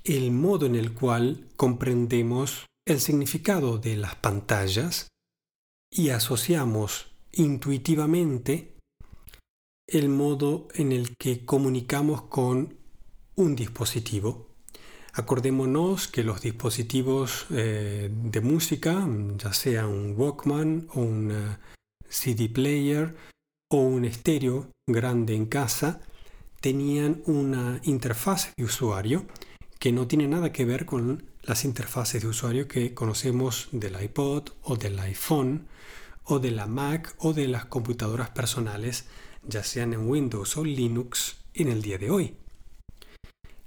el 0.04 0.32
modo 0.32 0.66
en 0.66 0.76
el 0.76 0.94
cual 0.94 1.48
comprendemos 1.56 2.66
el 2.86 3.00
significado 3.00 3.78
de 3.78 3.96
las 3.96 4.16
pantallas 4.16 5.08
y 5.92 6.10
asociamos 6.10 7.13
intuitivamente 7.34 8.74
el 9.88 10.10
modo 10.10 10.68
en 10.74 10.92
el 10.92 11.18
que 11.18 11.46
comunicamos 11.46 12.24
con 12.24 12.78
un 13.36 13.56
dispositivo. 13.56 14.48
Acordémonos 15.14 16.08
que 16.08 16.24
los 16.24 16.42
dispositivos 16.42 17.46
eh, 17.52 18.10
de 18.12 18.42
música, 18.42 19.08
ya 19.38 19.54
sea 19.54 19.88
un 19.88 20.16
Walkman 20.18 20.88
o 20.94 21.02
un 21.02 21.32
eh, 21.32 21.58
CD 22.08 22.50
player, 22.50 23.16
o 23.70 23.78
un 23.78 24.06
estéreo 24.06 24.70
grande 24.88 25.36
en 25.36 25.48
casa 25.48 26.02
tenían 26.62 27.22
una 27.26 27.82
interfaz 27.84 28.54
de 28.56 28.64
usuario 28.64 29.26
que 29.80 29.92
no 29.92 30.08
tiene 30.08 30.28
nada 30.28 30.52
que 30.52 30.64
ver 30.64 30.86
con 30.86 31.26
las 31.42 31.66
interfaces 31.66 32.22
de 32.22 32.30
usuario 32.30 32.68
que 32.68 32.94
conocemos 32.94 33.68
del 33.72 34.02
iPod 34.02 34.50
o 34.62 34.78
del 34.78 34.98
iPhone 35.00 35.68
o 36.26 36.40
de 36.40 36.52
la 36.52 36.68
Mac 36.68 37.16
o 37.20 37.34
de 37.34 37.48
las 37.48 37.66
computadoras 37.66 38.30
personales, 38.30 39.08
ya 39.46 39.64
sean 39.64 39.94
en 39.94 40.08
Windows 40.08 40.58
o 40.58 40.64
Linux 40.64 41.38
en 41.54 41.68
el 41.70 41.82
día 41.82 41.98
de 41.98 42.10
hoy. 42.10 42.38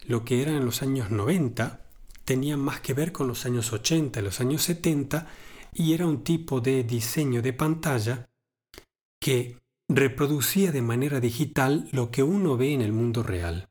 Lo 0.06 0.24
que 0.24 0.42
era 0.42 0.52
en 0.52 0.64
los 0.64 0.82
años 0.82 1.10
90 1.10 1.86
tenía 2.24 2.56
más 2.56 2.80
que 2.80 2.94
ver 2.94 3.12
con 3.12 3.28
los 3.28 3.44
años 3.46 3.72
80 3.72 4.20
y 4.20 4.22
los 4.22 4.40
años 4.40 4.62
70 4.62 5.26
y 5.74 5.92
era 5.92 6.06
un 6.06 6.24
tipo 6.24 6.60
de 6.60 6.84
diseño 6.84 7.42
de 7.42 7.52
pantalla 7.52 8.26
que 9.20 9.58
reproducía 9.88 10.72
de 10.72 10.82
manera 10.82 11.20
digital 11.20 11.88
lo 11.92 12.10
que 12.10 12.22
uno 12.22 12.56
ve 12.56 12.72
en 12.72 12.82
el 12.82 12.92
mundo 12.92 13.22
real. 13.22 13.68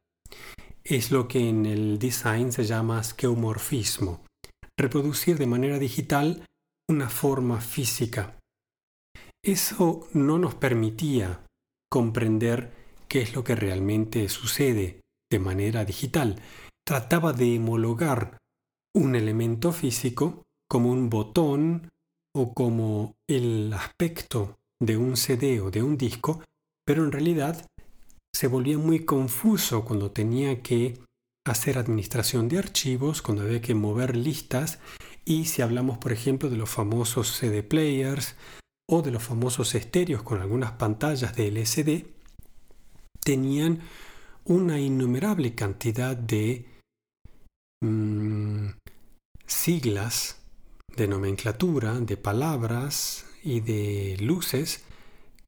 Es 0.83 1.11
lo 1.11 1.27
que 1.27 1.49
en 1.49 1.65
el 1.65 1.99
design 1.99 2.51
se 2.51 2.65
llama 2.65 3.03
skeomorfismo, 3.03 4.23
reproducir 4.77 5.37
de 5.37 5.47
manera 5.47 5.79
digital 5.79 6.45
una 6.87 7.09
forma 7.09 7.59
física. 7.59 8.34
Eso 9.45 10.07
no 10.11 10.39
nos 10.39 10.55
permitía 10.55 11.45
comprender 11.87 12.71
qué 13.07 13.21
es 13.21 13.35
lo 13.35 13.43
que 13.43 13.53
realmente 13.53 14.27
sucede 14.27 15.01
de 15.31 15.37
manera 15.37 15.85
digital. 15.85 16.41
Trataba 16.83 17.31
de 17.31 17.59
homologar 17.59 18.39
un 18.95 19.15
elemento 19.15 19.71
físico 19.71 20.41
como 20.67 20.91
un 20.91 21.11
botón 21.11 21.89
o 22.35 22.55
como 22.55 23.13
el 23.29 23.71
aspecto 23.71 24.55
de 24.81 24.97
un 24.97 25.15
CD 25.15 25.61
o 25.61 25.69
de 25.69 25.83
un 25.83 25.95
disco, 25.95 26.43
pero 26.83 27.03
en 27.03 27.11
realidad 27.11 27.67
se 28.35 28.47
volvía 28.47 28.79
muy 28.79 29.05
confuso 29.05 29.85
cuando 29.85 30.09
tenía 30.09 30.63
que 30.63 30.99
hacer 31.45 31.77
administración 31.77 32.49
de 32.49 32.57
archivos, 32.57 33.21
cuando 33.21 33.43
había 33.43 33.61
que 33.61 33.75
mover 33.75 34.15
listas 34.15 34.79
y 35.23 35.45
si 35.45 35.61
hablamos 35.61 35.99
por 35.99 36.13
ejemplo 36.13 36.49
de 36.49 36.57
los 36.57 36.71
famosos 36.71 37.27
CD 37.27 37.61
players 37.61 38.35
o 38.89 39.01
de 39.01 39.11
los 39.11 39.23
famosos 39.23 39.75
estéreos 39.75 40.23
con 40.23 40.41
algunas 40.41 40.73
pantallas 40.73 41.35
de 41.35 41.47
LCD, 41.47 42.05
tenían 43.19 43.79
una 44.45 44.79
innumerable 44.79 45.55
cantidad 45.55 46.15
de 46.15 46.65
mm, 47.81 48.67
siglas, 49.45 50.37
de 50.95 51.07
nomenclatura, 51.07 51.99
de 51.99 52.17
palabras, 52.17 53.25
y 53.45 53.59
de 53.59 54.17
luces 54.19 54.83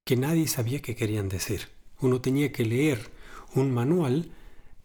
que 0.06 0.16
nadie 0.16 0.48
sabía 0.48 0.82
qué 0.82 0.96
querían 0.96 1.28
decir. 1.28 1.68
Uno 2.00 2.22
tenía 2.22 2.54
que 2.54 2.64
leer 2.64 3.10
un 3.56 3.74
manual 3.74 4.32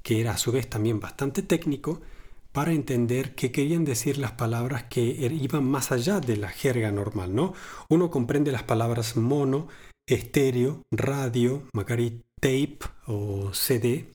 que 0.02 0.20
era 0.20 0.32
a 0.32 0.38
su 0.38 0.50
vez 0.50 0.68
también 0.68 0.98
bastante 0.98 1.42
técnico 1.42 2.00
para 2.52 2.72
entender 2.72 3.34
qué 3.34 3.50
querían 3.50 3.84
decir 3.84 4.18
las 4.18 4.32
palabras 4.32 4.84
que 4.84 5.24
er, 5.24 5.32
iban 5.32 5.64
más 5.64 5.90
allá 5.90 6.20
de 6.20 6.36
la 6.36 6.48
jerga 6.48 6.92
normal, 6.92 7.34
¿no? 7.34 7.54
Uno 7.88 8.10
comprende 8.10 8.52
las 8.52 8.62
palabras 8.62 9.16
mono, 9.16 9.68
estéreo, 10.06 10.82
radio, 10.90 11.64
macari 11.72 12.22
tape 12.40 12.78
o 13.06 13.52
CD 13.54 14.12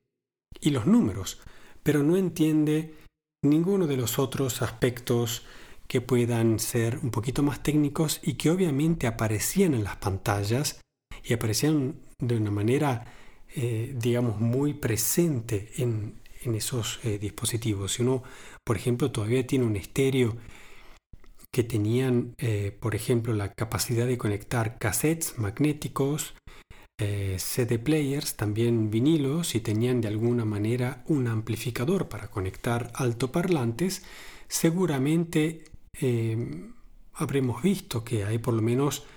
y 0.59 0.69
los 0.69 0.85
números, 0.85 1.39
pero 1.81 2.03
no 2.03 2.15
entiende 2.17 2.95
ninguno 3.43 3.87
de 3.87 3.97
los 3.97 4.19
otros 4.19 4.61
aspectos 4.61 5.45
que 5.87 6.01
puedan 6.01 6.59
ser 6.59 6.99
un 7.01 7.11
poquito 7.11 7.43
más 7.43 7.63
técnicos 7.63 8.19
y 8.21 8.33
que 8.33 8.51
obviamente 8.51 9.07
aparecían 9.07 9.73
en 9.73 9.83
las 9.83 9.95
pantallas 9.95 10.81
y 11.23 11.33
aparecían 11.33 11.95
de 12.19 12.35
una 12.35 12.51
manera, 12.51 13.05
eh, 13.55 13.93
digamos, 13.97 14.39
muy 14.39 14.73
presente 14.73 15.71
en, 15.77 16.19
esos 16.43 16.99
eh, 17.03 17.17
dispositivos. 17.19 17.93
Si 17.93 18.01
uno, 18.01 18.23
por 18.63 18.77
ejemplo, 18.77 19.11
todavía 19.11 19.45
tiene 19.45 19.65
un 19.65 19.75
estéreo 19.75 20.37
que 21.51 21.63
tenían, 21.63 22.33
eh, 22.37 22.75
por 22.79 22.95
ejemplo, 22.95 23.33
la 23.33 23.53
capacidad 23.53 24.05
de 24.05 24.17
conectar 24.17 24.77
cassettes 24.77 25.37
magnéticos, 25.37 26.35
eh, 26.99 27.37
CD 27.39 27.79
players, 27.79 28.35
también 28.35 28.89
vinilos, 28.89 29.55
y 29.55 29.61
tenían 29.61 30.01
de 30.01 30.07
alguna 30.07 30.45
manera 30.45 31.03
un 31.07 31.27
amplificador 31.27 32.09
para 32.09 32.29
conectar 32.29 32.91
altoparlantes, 32.95 34.03
seguramente 34.47 35.63
habremos 37.13 37.63
visto 37.63 38.03
que 38.03 38.23
hay 38.23 38.37
por 38.37 38.53
lo 38.53 38.61
menos 38.61 39.07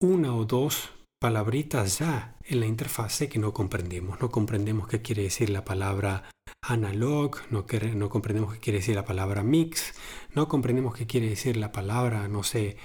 una 0.00 0.36
o 0.36 0.44
dos 0.44 0.90
palabritas 1.22 2.00
ya 2.00 2.34
en 2.44 2.58
la 2.58 2.66
interfase 2.66 3.28
que 3.28 3.38
no 3.38 3.54
comprendemos. 3.54 4.20
No 4.20 4.32
comprendemos 4.32 4.88
qué 4.88 5.02
quiere 5.02 5.22
decir 5.22 5.50
la 5.50 5.64
palabra 5.64 6.24
analog, 6.60 7.36
no, 7.50 7.64
no 7.94 8.08
comprendemos 8.10 8.54
qué 8.54 8.58
quiere 8.58 8.80
decir 8.80 8.96
la 8.96 9.04
palabra 9.04 9.44
mix, 9.44 9.94
no 10.34 10.48
comprendemos 10.48 10.96
qué 10.96 11.06
quiere 11.06 11.28
decir 11.28 11.56
la 11.56 11.70
palabra, 11.70 12.26
no 12.26 12.42
sé, 12.42 12.76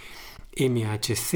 MHZ, 0.55 1.31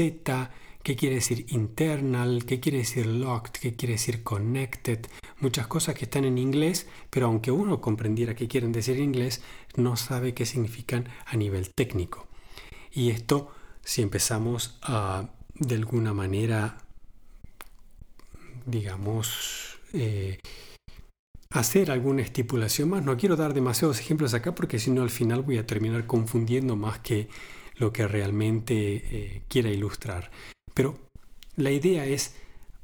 qué 0.84 0.94
quiere 0.96 1.16
decir 1.16 1.44
internal, 1.48 2.44
qué 2.46 2.60
quiere 2.60 2.78
decir 2.78 3.06
locked, 3.06 3.60
qué 3.60 3.74
quiere 3.74 3.94
decir 3.94 4.22
connected, 4.22 5.08
muchas 5.40 5.66
cosas 5.66 5.96
que 5.96 6.04
están 6.04 6.24
en 6.24 6.38
inglés, 6.38 6.86
pero 7.10 7.26
aunque 7.26 7.50
uno 7.50 7.80
comprendiera 7.80 8.36
qué 8.36 8.46
quieren 8.46 8.70
decir 8.70 8.98
en 8.98 9.02
inglés, 9.02 9.42
no 9.74 9.96
sabe 9.96 10.34
qué 10.34 10.46
significan 10.46 11.08
a 11.26 11.36
nivel 11.36 11.74
técnico. 11.74 12.28
Y 12.92 13.10
esto, 13.10 13.50
si 13.82 14.02
empezamos 14.02 14.78
a, 14.82 15.30
de 15.54 15.74
alguna 15.74 16.12
manera, 16.12 16.78
digamos, 18.66 19.78
eh, 19.92 20.38
hacer 21.50 21.90
alguna 21.90 22.22
estipulación 22.22 22.90
más, 22.90 23.04
no 23.04 23.16
quiero 23.16 23.36
dar 23.36 23.54
demasiados 23.54 24.00
ejemplos 24.00 24.34
acá 24.34 24.54
porque 24.54 24.78
si 24.78 24.90
no 24.90 25.02
al 25.02 25.10
final 25.10 25.42
voy 25.42 25.58
a 25.58 25.66
terminar 25.66 26.06
confundiendo 26.06 26.76
más 26.76 26.98
que 27.00 27.28
lo 27.76 27.92
que 27.92 28.06
realmente 28.08 28.74
eh, 28.74 29.42
quiera 29.48 29.70
ilustrar. 29.70 30.30
Pero 30.74 30.98
la 31.56 31.70
idea 31.70 32.06
es, 32.06 32.36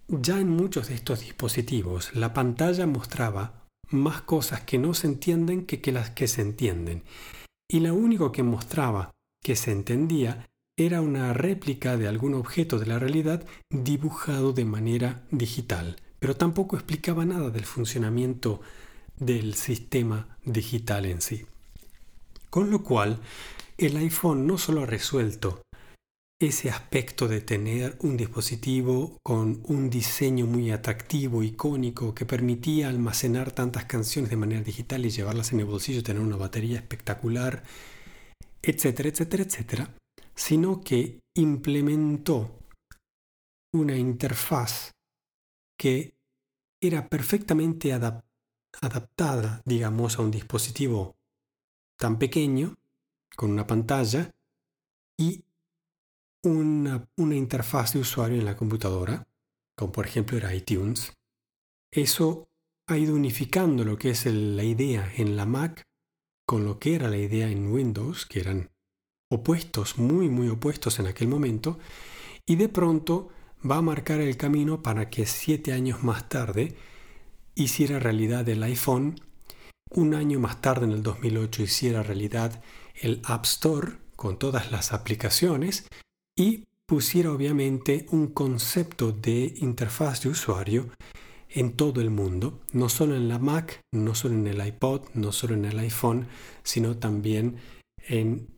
ya 0.09 0.39
en 0.39 0.51
muchos 0.51 0.89
de 0.89 0.95
estos 0.95 1.21
dispositivos, 1.21 2.15
la 2.15 2.35
pantalla 2.35 2.87
mostraba 2.87 3.67
más 3.91 4.23
cosas 4.23 4.63
que 4.63 4.79
no 4.79 4.93
se 4.93 5.07
entienden 5.07 5.65
que, 5.65 5.81
que 5.81 5.93
las 5.93 6.11
que 6.11 6.29
se 6.29 6.43
entienden. 6.43 7.05
Y 7.71 7.81
lo 7.81 7.95
único 7.95 8.33
que 8.33 8.43
mostraba 8.43 9.11
que 9.43 9.57
se 9.57 9.73
entendía 9.73 10.48
era 10.79 11.03
una 11.03 11.35
réplica 11.35 11.97
de 11.97 12.07
algún 12.07 12.35
objeto 12.35 12.79
de 12.79 12.87
la 12.87 13.01
realidad 13.01 13.45
dibujado 13.69 14.53
de 14.53 14.65
manera 14.65 15.25
digital, 15.33 15.97
pero 16.21 16.37
tampoco 16.37 16.77
explicaba 16.77 17.25
nada 17.25 17.51
del 17.51 17.65
funcionamiento 17.65 18.61
del 19.19 19.55
sistema 19.55 20.39
digital 20.45 21.05
en 21.07 21.21
sí. 21.21 21.47
Con 22.49 22.71
lo 22.71 22.85
cual, 22.85 23.19
el 23.77 23.97
iPhone 23.97 24.47
no 24.47 24.57
solo 24.57 24.85
ha 24.85 24.87
resuelto 24.87 25.63
ese 26.41 26.71
aspecto 26.71 27.27
de 27.27 27.41
tener 27.41 27.97
un 28.01 28.17
dispositivo 28.17 29.19
con 29.25 29.61
un 29.65 29.91
diseño 29.91 30.47
muy 30.47 30.71
atractivo, 30.71 31.43
icónico, 31.43 32.15
que 32.15 32.25
permitía 32.25 32.89
almacenar 32.89 33.51
tantas 33.51 33.87
canciones 33.87 34.31
de 34.31 34.37
manera 34.37 34.63
digital 34.63 35.05
y 35.05 35.11
llevarlas 35.11 35.53
en 35.53 35.59
el 35.59 35.67
bolsillo, 35.67 36.05
tener 36.05 36.23
una 36.23 36.37
batería 36.37 36.77
espectacular, 36.77 37.65
etcétera, 38.63 39.09
etcétera, 39.09 39.43
etcétera, 39.43 39.91
sino 40.39 40.81
que 40.81 41.21
implementó 41.35 42.61
una 43.75 43.97
interfaz 43.97 44.93
que 45.77 46.17
era 46.81 47.09
perfectamente 47.09 47.93
adaptada, 47.93 49.63
digamos, 49.65 50.17
a 50.17 50.23
un 50.23 50.31
dispositivo 50.31 51.17
tan 51.99 52.21
pequeño, 52.21 52.77
con 53.35 53.51
una 53.51 53.67
pantalla, 53.67 54.33
y 55.19 55.45
una, 56.45 57.09
interfaz 57.17 57.95
de 57.95 57.99
usuario 57.99 58.39
en 58.39 58.45
la 58.45 58.57
computadora, 58.57 59.27
como 59.77 59.91
por 59.91 60.07
ejemplo 60.07 60.39
era 60.39 60.55
iTunes. 60.55 61.15
Eso 61.91 62.49
ha 62.87 62.97
ido 62.97 63.17
unificando 63.17 63.85
lo 63.85 63.99
que 63.99 64.11
es 64.11 64.25
la 64.27 64.63
idea 64.63 65.13
en 65.17 65.37
la 65.37 65.47
Mac 65.47 65.89
con 66.47 66.65
lo 66.65 66.79
que 66.79 66.95
era 66.95 67.09
la 67.09 67.19
idea 67.19 67.51
en 67.51 67.73
Windows, 67.73 68.25
que 68.25 68.39
eran 68.39 68.71
opuestos, 69.31 69.99
muy, 69.99 70.29
muy 70.29 70.49
opuestos 70.49 70.99
en 70.99 71.07
aquel 71.07 71.29
momento, 71.29 71.79
y 72.47 72.57
de 72.57 72.69
pronto 72.69 73.29
va 73.69 73.77
a 73.77 73.83
marcar 73.83 74.21
el 74.21 74.37
camino 74.37 74.83
para 74.83 75.11
que 75.11 75.27
siete 75.27 75.73
años 75.73 76.03
más 76.03 76.29
tarde 76.29 76.77
hiciera 77.55 77.99
realidad 77.99 78.49
el 78.49 78.63
iPhone, 78.63 79.21
un 79.91 80.15
año 80.15 80.39
más 80.39 80.61
tarde, 80.61 80.87
en 80.87 80.93
el 80.93 81.03
2008, 81.03 81.63
hiciera 81.63 82.03
realidad 82.03 82.63
el 82.95 83.21
App 83.25 83.45
Store 83.45 83.93
con 84.17 84.39
todas 84.39 84.71
las 84.71 84.93
aplicaciones 84.93 85.87
y 86.37 86.65
pusiera 86.87 87.33
obviamente 87.33 88.07
un 88.11 88.29
concepto 88.29 89.13
de 89.13 89.55
interfaz 89.59 90.23
de 90.23 90.31
usuario 90.31 90.91
en 91.51 91.73
todo 91.73 92.01
el 92.01 92.11
mundo, 92.11 92.61
no 92.73 92.89
solo 92.89 93.17
en 93.17 93.29
la 93.29 93.39
Mac, 93.39 93.81
no 93.93 94.15
solo 94.15 94.35
en 94.35 94.47
el 94.47 94.65
iPod, 94.67 95.03
no 95.15 95.33
solo 95.33 95.55
en 95.55 95.65
el 95.65 95.79
iPhone, 95.79 96.29
sino 96.63 96.99
también 96.99 97.57
en 98.07 98.49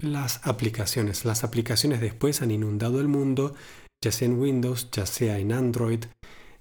las 0.00 0.46
aplicaciones. 0.46 1.24
Las 1.24 1.44
aplicaciones 1.44 2.00
después 2.00 2.42
han 2.42 2.50
inundado 2.50 3.00
el 3.00 3.08
mundo, 3.08 3.54
ya 4.02 4.12
sea 4.12 4.26
en 4.26 4.38
Windows, 4.38 4.88
ya 4.92 5.06
sea 5.06 5.38
en 5.38 5.52
Android, 5.52 6.04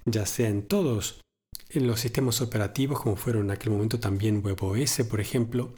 ya 0.05 0.25
sea 0.25 0.49
en 0.49 0.67
todos 0.67 1.21
en 1.69 1.87
los 1.87 1.99
sistemas 1.99 2.41
operativos, 2.41 3.01
como 3.01 3.15
fueron 3.15 3.45
en 3.45 3.51
aquel 3.51 3.71
momento 3.71 3.99
también 3.99 4.41
WebOS, 4.43 5.03
por 5.09 5.19
ejemplo, 5.19 5.73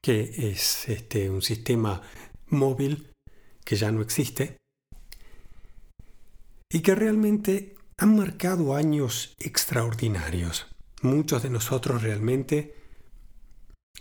que 0.00 0.50
es 0.50 0.88
este, 0.88 1.30
un 1.30 1.42
sistema 1.42 2.02
móvil 2.48 3.10
que 3.64 3.76
ya 3.76 3.90
no 3.92 4.00
existe 4.02 4.56
y 6.70 6.80
que 6.80 6.94
realmente 6.94 7.76
han 7.98 8.16
marcado 8.16 8.74
años 8.74 9.34
extraordinarios. 9.38 10.66
Muchos 11.02 11.42
de 11.42 11.50
nosotros 11.50 12.02
realmente 12.02 12.74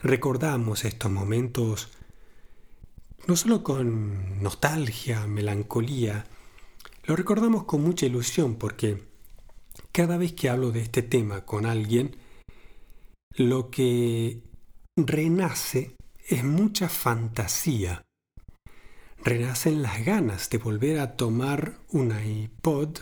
recordamos 0.01 0.85
estos 0.85 1.11
momentos 1.11 1.89
no 3.27 3.35
solo 3.35 3.63
con 3.63 4.41
nostalgia, 4.41 5.25
melancolía, 5.27 6.25
lo 7.05 7.15
recordamos 7.15 7.65
con 7.65 7.81
mucha 7.81 8.05
ilusión 8.05 8.55
porque 8.55 9.03
cada 9.91 10.17
vez 10.17 10.33
que 10.33 10.49
hablo 10.49 10.71
de 10.71 10.81
este 10.81 11.01
tema 11.01 11.45
con 11.45 11.65
alguien, 11.65 12.15
lo 13.35 13.69
que 13.69 14.41
renace 14.95 15.95
es 16.27 16.43
mucha 16.43 16.89
fantasía. 16.89 18.01
Renacen 19.23 19.81
las 19.81 20.05
ganas 20.05 20.49
de 20.49 20.57
volver 20.57 20.99
a 20.99 21.15
tomar 21.15 21.79
un 21.89 22.13
iPod 22.17 22.99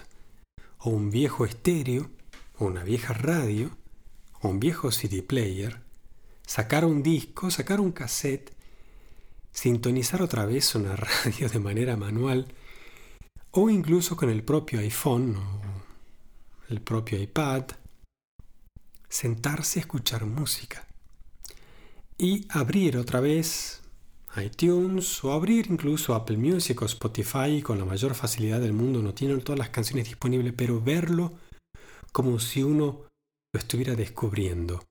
o 0.80 0.90
un 0.90 1.10
viejo 1.10 1.46
estéreo, 1.46 2.10
o 2.58 2.66
una 2.66 2.84
vieja 2.84 3.14
radio, 3.14 3.78
o 4.42 4.50
un 4.50 4.60
viejo 4.60 4.92
CD 4.92 5.24
player, 5.24 5.82
sacar 6.46 6.86
un 6.86 7.04
disco, 7.04 7.50
sacar 7.50 7.80
un 7.80 7.92
cassette, 7.92 8.54
sintonizar 9.54 10.22
otra 10.22 10.46
vez 10.46 10.76
una 10.76 10.96
radio 11.24 11.48
de 11.48 11.60
manera 11.60 11.96
manual, 11.96 12.48
o 13.52 13.70
incluso 13.70 14.18
con 14.18 14.30
el 14.30 14.44
propio 14.44 14.80
iPhone 14.80 15.38
o 15.38 15.62
el 16.70 16.82
propio 16.82 17.22
iPad, 17.22 17.66
sentarse 19.08 19.80
a 19.80 19.82
escuchar 19.82 20.26
música 20.26 20.88
y 22.18 22.48
abrir 22.50 22.98
otra 22.98 23.20
vez 23.20 23.82
iTunes 24.36 25.24
o 25.24 25.32
abrir 25.32 25.68
incluso 25.70 26.16
Apple 26.16 26.38
Music 26.38 26.82
o 26.82 26.86
Spotify 26.86 27.62
con 27.62 27.78
la 27.78 27.86
mayor 27.86 28.16
facilidad 28.16 28.60
del 28.60 28.74
mundo. 28.74 29.02
No 29.02 29.14
tienen 29.14 29.42
todas 29.42 29.60
las 29.60 29.70
canciones 29.70 30.08
disponibles, 30.08 30.54
pero 30.54 30.82
verlo 30.82 31.34
como 32.12 32.40
si 32.40 32.64
uno 32.64 33.06
lo 33.54 33.60
estuviera 33.60 33.96
descubriendo. 33.96 34.84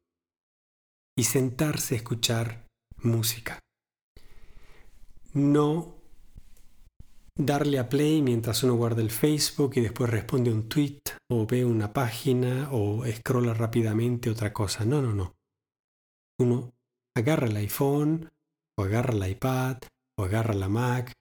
Y 1.16 1.24
sentarse 1.24 1.94
a 1.94 1.98
escuchar 1.98 2.66
música. 2.98 3.61
No 5.34 5.96
darle 7.36 7.78
a 7.78 7.88
play 7.88 8.20
mientras 8.22 8.62
uno 8.62 8.74
guarda 8.74 9.00
el 9.00 9.10
Facebook 9.10 9.72
y 9.76 9.80
después 9.80 10.10
responde 10.10 10.52
un 10.52 10.68
tweet 10.68 11.00
o 11.30 11.46
ve 11.46 11.64
una 11.64 11.92
página 11.92 12.68
o 12.72 13.04
scrolla 13.06 13.54
rápidamente 13.54 14.30
otra 14.30 14.52
cosa. 14.52 14.84
No, 14.84 15.00
no, 15.00 15.14
no. 15.14 15.34
Uno 16.38 16.72
agarra 17.16 17.46
el 17.46 17.56
iPhone 17.56 18.30
o 18.76 18.82
agarra 18.82 19.14
el 19.14 19.30
iPad, 19.30 19.78
o 20.18 20.24
agarra 20.24 20.54
la 20.54 20.68
Mac, 20.68 21.12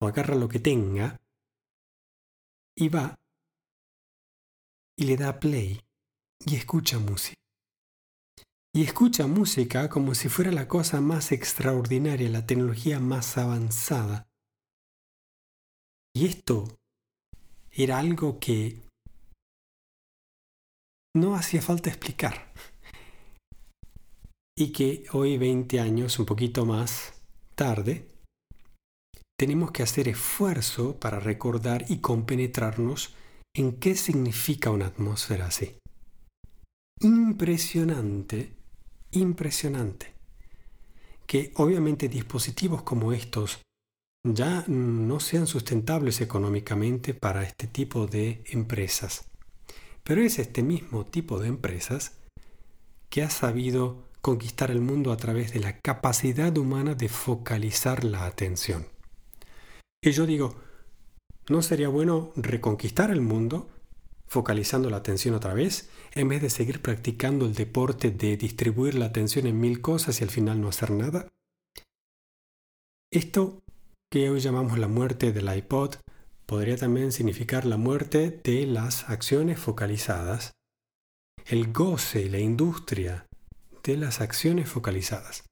o 0.00 0.06
agarra 0.06 0.34
lo 0.34 0.48
que 0.48 0.60
tenga, 0.60 1.20
y 2.76 2.88
va 2.88 3.18
y 4.96 5.04
le 5.04 5.16
da 5.16 5.38
play 5.38 5.80
y 6.44 6.56
escucha 6.56 6.98
música. 6.98 7.47
Y 8.74 8.84
escucha 8.84 9.26
música 9.26 9.88
como 9.88 10.14
si 10.14 10.28
fuera 10.28 10.52
la 10.52 10.68
cosa 10.68 11.00
más 11.00 11.32
extraordinaria, 11.32 12.28
la 12.28 12.46
tecnología 12.46 13.00
más 13.00 13.38
avanzada. 13.38 14.28
Y 16.14 16.26
esto 16.26 16.78
era 17.70 17.98
algo 17.98 18.38
que 18.38 18.82
no 21.16 21.34
hacía 21.34 21.62
falta 21.62 21.90
explicar 21.90 22.52
y 24.56 24.72
que 24.72 25.04
hoy 25.12 25.38
20 25.38 25.78
años, 25.78 26.18
un 26.18 26.26
poquito 26.26 26.66
más 26.66 27.12
tarde, 27.54 28.08
tenemos 29.38 29.70
que 29.70 29.84
hacer 29.84 30.08
esfuerzo 30.08 30.98
para 30.98 31.20
recordar 31.20 31.84
y 31.88 31.98
compenetrarnos 31.98 33.14
en 33.54 33.78
qué 33.78 33.94
significa 33.94 34.70
una 34.70 34.86
atmósfera 34.86 35.46
así. 35.46 35.78
Impresionante, 37.00 38.57
impresionante. 39.10 40.12
Que 41.26 41.52
obviamente 41.56 42.08
dispositivos 42.08 42.82
como 42.82 43.12
estos 43.12 43.60
ya 44.24 44.64
no 44.66 45.20
sean 45.20 45.46
sustentables 45.46 46.20
económicamente 46.20 47.14
para 47.14 47.42
este 47.42 47.66
tipo 47.66 48.06
de 48.06 48.42
empresas. 48.46 49.28
Pero 50.02 50.22
es 50.22 50.38
este 50.38 50.62
mismo 50.62 51.04
tipo 51.04 51.38
de 51.38 51.48
empresas 51.48 52.12
que 53.08 53.22
ha 53.22 53.30
sabido 53.30 54.08
conquistar 54.20 54.70
el 54.70 54.80
mundo 54.80 55.12
a 55.12 55.16
través 55.16 55.52
de 55.52 55.60
la 55.60 55.78
capacidad 55.78 56.56
humana 56.56 56.94
de 56.94 57.08
focalizar 57.08 58.04
la 58.04 58.26
atención. 58.26 58.86
Y 60.02 60.12
yo 60.12 60.26
digo, 60.26 60.54
¿no 61.48 61.62
sería 61.62 61.88
bueno 61.88 62.32
reconquistar 62.36 63.10
el 63.10 63.20
mundo 63.20 63.68
focalizando 64.28 64.90
la 64.90 64.98
atención 64.98 65.34
otra 65.34 65.54
vez, 65.54 65.90
en 66.12 66.28
vez 66.28 66.42
de 66.42 66.50
seguir 66.50 66.80
practicando 66.80 67.46
el 67.46 67.54
deporte 67.54 68.10
de 68.10 68.36
distribuir 68.36 68.94
la 68.94 69.06
atención 69.06 69.46
en 69.46 69.58
mil 69.58 69.80
cosas 69.80 70.20
y 70.20 70.24
al 70.24 70.30
final 70.30 70.60
no 70.60 70.68
hacer 70.68 70.90
nada? 70.90 71.28
Esto 73.10 73.62
que 74.10 74.30
hoy 74.30 74.40
llamamos 74.40 74.78
la 74.78 74.88
muerte 74.88 75.32
del 75.32 75.54
iPod 75.54 75.96
podría 76.46 76.76
también 76.76 77.12
significar 77.12 77.64
la 77.64 77.76
muerte 77.76 78.40
de 78.42 78.66
las 78.66 79.08
acciones 79.08 79.58
focalizadas, 79.58 80.52
el 81.46 81.72
goce 81.72 82.22
y 82.22 82.28
la 82.28 82.38
industria 82.38 83.26
de 83.82 83.96
las 83.96 84.20
acciones 84.20 84.68
focalizadas. 84.68 85.44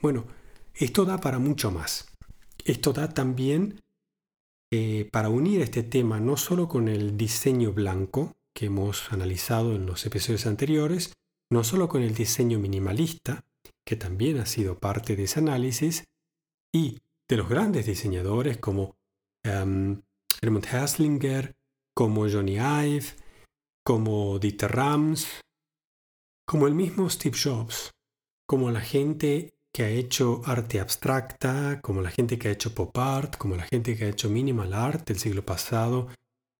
Bueno, 0.00 0.26
esto 0.74 1.04
da 1.04 1.18
para 1.18 1.38
mucho 1.38 1.70
más. 1.70 2.08
Esto 2.64 2.92
da 2.92 3.08
también 3.08 3.80
eh, 4.74 5.06
para 5.12 5.28
unir 5.28 5.60
este 5.60 5.82
tema 5.82 6.18
no 6.18 6.38
solo 6.38 6.66
con 6.66 6.88
el 6.88 7.18
diseño 7.18 7.74
blanco 7.74 8.32
que 8.56 8.66
hemos 8.66 9.12
analizado 9.12 9.74
en 9.74 9.84
los 9.84 10.06
episodios 10.06 10.46
anteriores, 10.46 11.12
no 11.52 11.62
solo 11.62 11.88
con 11.88 12.02
el 12.02 12.14
diseño 12.14 12.58
minimalista, 12.58 13.44
que 13.86 13.96
también 13.96 14.38
ha 14.38 14.46
sido 14.46 14.78
parte 14.78 15.14
de 15.14 15.24
ese 15.24 15.40
análisis, 15.40 16.04
y 16.74 17.02
de 17.28 17.36
los 17.36 17.50
grandes 17.50 17.84
diseñadores 17.84 18.56
como 18.56 18.96
um, 19.46 20.00
Helmut 20.40 20.66
Haslinger, 20.66 21.54
como 21.94 22.26
Johnny 22.26 22.56
Ive, 22.56 23.04
como 23.84 24.38
Dieter 24.38 24.72
Rams, 24.72 25.26
como 26.48 26.66
el 26.66 26.74
mismo 26.74 27.10
Steve 27.10 27.36
Jobs, 27.38 27.90
como 28.48 28.70
la 28.70 28.80
gente 28.80 29.52
que 29.74 29.84
ha 29.84 29.88
hecho 29.88 30.42
arte 30.44 30.80
abstracta, 30.80 31.80
como 31.80 32.02
la 32.02 32.10
gente 32.10 32.38
que 32.38 32.48
ha 32.48 32.52
hecho 32.52 32.74
pop 32.74 32.96
art, 32.98 33.36
como 33.38 33.56
la 33.56 33.64
gente 33.64 33.96
que 33.96 34.04
ha 34.04 34.10
hecho 34.10 34.28
minimal 34.28 34.74
art 34.74 35.08
del 35.08 35.18
siglo 35.18 35.44
pasado 35.44 36.08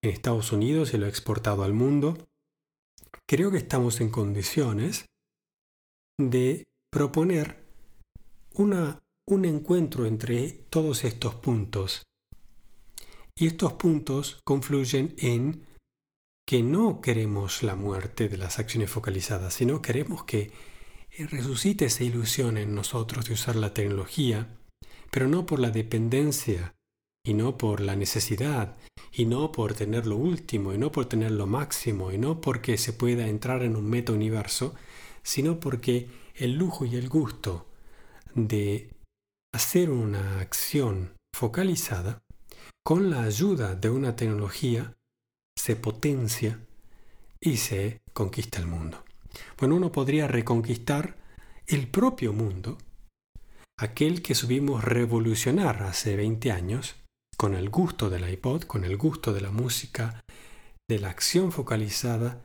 en 0.03 0.11
Estados 0.11 0.53
Unidos 0.53 0.95
y 0.95 0.99
lo 0.99 1.07
ha 1.07 1.11
exportado 1.11 1.63
al 1.63 1.75
mundo, 1.75 2.17
creo 3.29 3.51
que 3.51 3.59
estamos 3.59 4.01
en 4.01 4.11
condiciones 4.11 5.07
de 6.19 6.65
proponer 6.91 7.63
una, 8.55 9.01
un 9.27 9.45
encuentro 9.45 10.07
entre 10.07 10.51
todos 10.71 11.05
estos 11.05 11.35
puntos. 11.35 12.03
Y 13.37 13.47
estos 13.47 13.75
puntos 13.75 14.41
confluyen 14.45 15.15
en 15.19 15.67
que 16.47 16.63
no 16.63 17.01
queremos 17.01 17.63
la 17.63 17.77
muerte 17.77 18.29
de 18.29 18.37
las 18.37 18.59
acciones 18.59 18.91
focalizadas, 18.91 19.55
sino 19.55 19.81
queremos 19.81 20.25
que 20.25 20.53
resucite 21.19 21.87
esa 21.87 22.05
ilusión 22.05 22.57
en 22.57 22.75
nosotros 22.75 23.27
de 23.27 23.35
usar 23.35 23.57
la 23.57 23.75
tecnología, 23.75 24.49
pero 25.11 25.29
no 25.29 25.47
por 25.47 25.61
la 25.61 25.71
dependencia, 25.71 26.75
y 27.25 27.35
no 27.35 27.57
por 27.57 27.81
la 27.81 27.95
necesidad, 27.95 28.77
y 29.13 29.27
no 29.27 29.53
por 29.53 29.75
tener 29.75 30.07
lo 30.07 30.17
último, 30.17 30.73
y 30.73 30.79
no 30.79 30.91
por 30.91 31.07
tener 31.07 31.31
lo 31.31 31.47
máximo, 31.47 32.13
y 32.13 32.19
no 32.19 32.41
porque 32.41 32.79
se 32.79 32.93
pueda 32.93 33.29
entrar 33.29 33.63
en 33.63 33.77
un 33.77 33.89
meta-universo, 33.89 34.75
sino 35.23 35.61
porque 35.61 36.09
el 36.35 36.55
lujo 36.55 36.85
y 36.85 36.97
el 36.97 37.09
gusto 37.09 37.67
de 38.35 38.91
hacer 39.55 39.91
una 39.91 40.41
acción 40.41 41.13
focalizada 41.35 42.23
con 42.85 43.11
la 43.11 43.23
ayuda 43.23 43.75
de 43.75 43.91
una 43.91 44.17
tecnología 44.17 44.97
se 45.57 45.77
potencia 45.77 46.59
y 47.41 47.59
se 47.59 48.01
conquista 48.13 48.59
el 48.59 48.67
mundo. 48.67 49.02
Bueno, 49.59 49.77
uno 49.77 49.93
podría 49.93 50.27
reconquistar 50.29 51.17
el 51.67 51.89
propio 51.89 52.33
mundo, 52.33 52.79
aquel 53.79 54.23
que 54.23 54.35
subimos 54.35 54.85
revolucionar 54.85 55.83
hace 55.83 56.17
20 56.17 56.53
años, 56.53 56.97
con 57.37 57.55
el 57.55 57.71
gusto 57.71 58.11
del 58.11 58.29
iPod, 58.29 58.65
con 58.65 58.85
el 58.85 58.97
gusto 58.97 59.33
de 59.33 59.41
la 59.41 59.51
música, 59.51 60.23
de 60.89 60.99
la 60.99 61.09
acción 61.09 61.53
focalizada, 61.53 62.43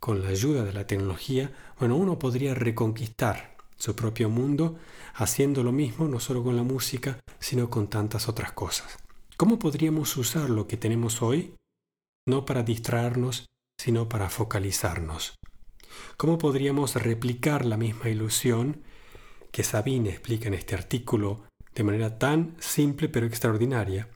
con 0.00 0.22
la 0.22 0.28
ayuda 0.28 0.64
de 0.64 0.72
la 0.72 0.86
tecnología, 0.86 1.52
bueno, 1.78 1.96
uno 1.96 2.18
podría 2.18 2.54
reconquistar 2.54 3.56
su 3.76 3.94
propio 3.94 4.28
mundo 4.28 4.78
haciendo 5.14 5.62
lo 5.62 5.72
mismo 5.72 6.08
no 6.08 6.20
solo 6.20 6.42
con 6.42 6.56
la 6.56 6.62
música, 6.62 7.20
sino 7.38 7.70
con 7.70 7.88
tantas 7.88 8.28
otras 8.28 8.52
cosas. 8.52 8.98
¿Cómo 9.36 9.58
podríamos 9.58 10.16
usar 10.16 10.50
lo 10.50 10.66
que 10.66 10.76
tenemos 10.76 11.22
hoy? 11.22 11.54
No 12.28 12.44
para 12.44 12.62
distraernos, 12.62 13.46
sino 13.80 14.08
para 14.08 14.28
focalizarnos. 14.28 15.34
¿Cómo 16.16 16.38
podríamos 16.38 16.94
replicar 16.96 17.64
la 17.64 17.76
misma 17.76 18.08
ilusión 18.08 18.82
que 19.50 19.64
Sabine 19.64 20.10
explica 20.10 20.48
en 20.48 20.54
este 20.54 20.74
artículo 20.74 21.44
de 21.74 21.84
manera 21.84 22.18
tan 22.18 22.56
simple 22.58 23.08
pero 23.08 23.26
extraordinaria? 23.26 24.08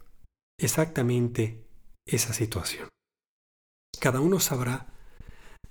Exactamente 0.58 1.64
esa 2.06 2.32
situación. 2.32 2.88
Cada 4.00 4.20
uno 4.20 4.40
sabrá, 4.40 4.86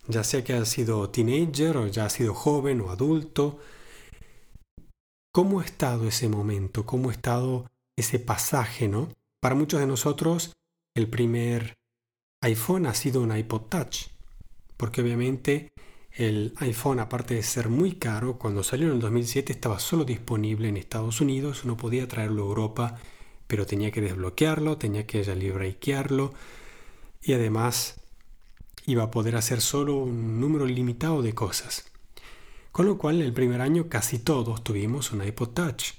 ya 0.08 0.24
sea 0.24 0.44
que 0.44 0.54
ha 0.54 0.66
sido 0.66 1.10
teenager 1.10 1.78
o 1.78 1.88
ya 1.88 2.06
ha 2.06 2.10
sido 2.10 2.34
joven 2.34 2.82
o 2.82 2.92
adulto, 2.92 3.60
cómo 5.34 5.60
ha 5.60 5.66
estado 5.66 6.08
ese 6.08 6.30
momento, 6.30 6.86
cómo 6.86 7.10
ha 7.10 7.14
estado 7.14 7.70
ese 7.98 8.20
pasaje, 8.20 8.88
¿no? 8.88 9.10
Para 9.42 9.56
muchos 9.56 9.80
de 9.80 9.88
nosotros, 9.88 10.54
el 10.96 11.10
primer 11.10 11.74
iPhone 12.42 12.86
ha 12.86 12.94
sido 12.94 13.22
un 13.22 13.36
iPod 13.36 13.62
Touch, 13.64 14.08
porque 14.78 15.02
obviamente 15.02 15.70
el 16.22 16.54
iPhone, 16.58 17.00
aparte 17.00 17.34
de 17.34 17.42
ser 17.42 17.70
muy 17.70 17.94
caro, 17.94 18.38
cuando 18.38 18.64
salió 18.64 18.88
en 18.88 18.94
el 18.94 19.00
2007 19.00 19.52
estaba 19.52 19.80
solo 19.80 20.06
disponible 20.06 20.70
en 20.70 20.78
Estados 20.78 21.20
Unidos, 21.20 21.66
no 21.66 21.78
podía 21.78 22.08
traerlo 22.08 22.44
a 22.44 22.48
Europa, 22.48 23.00
pero 23.48 23.66
tenía 23.66 23.90
que 23.90 24.02
desbloquearlo, 24.02 24.78
tenía 24.78 25.08
que 25.08 25.24
jailbreakearlo 25.24 26.34
y 27.24 27.34
además 27.34 28.02
iba 28.86 29.04
a 29.04 29.12
poder 29.12 29.36
hacer 29.36 29.62
solo 29.62 29.96
un 29.98 30.40
número 30.40 30.68
limitado 30.68 31.24
de 31.24 31.34
cosas. 31.34 31.92
Con 32.72 32.86
lo 32.86 33.00
cual, 33.00 33.22
el 33.22 33.34
primer 33.34 33.62
año 33.62 33.90
casi 33.90 34.20
todos 34.20 34.64
tuvimos 34.64 35.12
un 35.12 35.26
iPod 35.26 35.50
Touch 35.50 35.94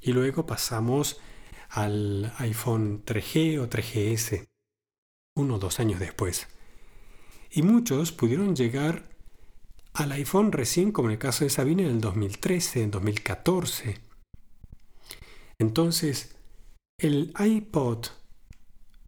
y 0.00 0.12
luego 0.12 0.44
pasamos 0.44 1.20
al 1.70 2.32
iPhone 2.38 3.04
3G 3.04 3.60
o 3.60 3.70
3GS, 3.70 4.44
uno 5.36 5.54
o 5.54 5.58
dos 5.58 5.78
años 5.78 6.00
después. 6.00 6.48
Y 7.50 7.62
muchos 7.62 8.10
pudieron 8.10 8.56
llegar 8.56 9.17
al 9.98 10.12
iPhone 10.12 10.52
recién, 10.52 10.92
como 10.92 11.08
en 11.08 11.14
el 11.14 11.18
caso 11.18 11.42
de 11.42 11.50
Sabine, 11.50 11.82
en 11.82 11.90
el 11.90 12.00
2013, 12.00 12.82
en 12.82 12.90
2014. 12.92 13.98
Entonces, 15.58 16.36
el 17.00 17.34
iPod, 17.36 18.06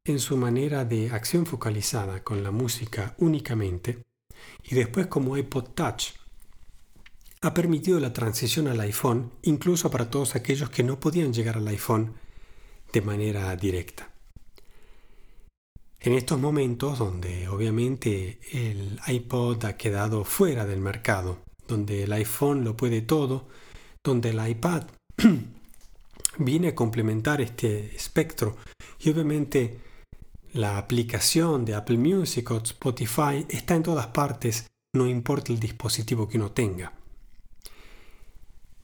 en 0.05 0.19
su 0.19 0.37
manera 0.37 0.85
de 0.85 1.11
acción 1.13 1.47
focalizada 1.47 2.25
con 2.25 2.43
la 2.43 2.51
música 2.51 3.15
únicamente, 3.19 4.03
y 4.65 4.75
después 4.75 5.07
como 5.07 5.37
iPod 5.37 5.69
Touch, 5.75 6.07
ha 7.43 7.55
permitido 7.55 8.01
la 8.01 8.13
transición 8.13 8.67
al 8.67 8.81
iPhone, 8.81 9.31
incluso 9.43 9.93
para 9.93 10.11
todos 10.11 10.35
aquellos 10.35 10.71
que 10.71 10.83
no 10.83 10.99
podían 10.99 11.33
llegar 11.33 11.57
al 11.57 11.69
iPhone 11.69 12.15
de 12.93 13.01
manera 13.01 13.55
directa. 13.55 14.10
En 16.03 16.15
estos 16.15 16.41
momentos 16.41 16.99
donde 16.99 17.47
obviamente 17.49 18.41
el 18.53 18.99
iPod 19.07 19.63
ha 19.67 19.77
quedado 19.77 20.25
fuera 20.25 20.65
del 20.65 20.81
mercado, 20.81 21.41
donde 21.69 22.05
el 22.05 22.13
iPhone 22.15 22.65
lo 22.65 22.75
puede 22.75 23.03
todo, 23.03 23.49
donde 24.03 24.31
el 24.31 24.49
iPad 24.49 24.85
viene 26.39 26.69
a 26.69 26.75
complementar 26.75 27.43
este 27.43 27.95
espectro 27.95 28.57
y 28.99 29.11
obviamente 29.11 29.79
la 30.55 30.79
aplicación 30.79 31.67
de 31.67 31.75
Apple 31.75 31.99
Music 31.99 32.51
o 32.51 32.57
Spotify 32.57 33.47
está 33.51 33.75
en 33.75 33.83
todas 33.83 34.07
partes, 34.07 34.69
no 34.95 35.07
importa 35.07 35.53
el 35.53 35.61
dispositivo 35.61 36.27
que 36.27 36.39
uno 36.39 36.51
tenga. 36.51 36.95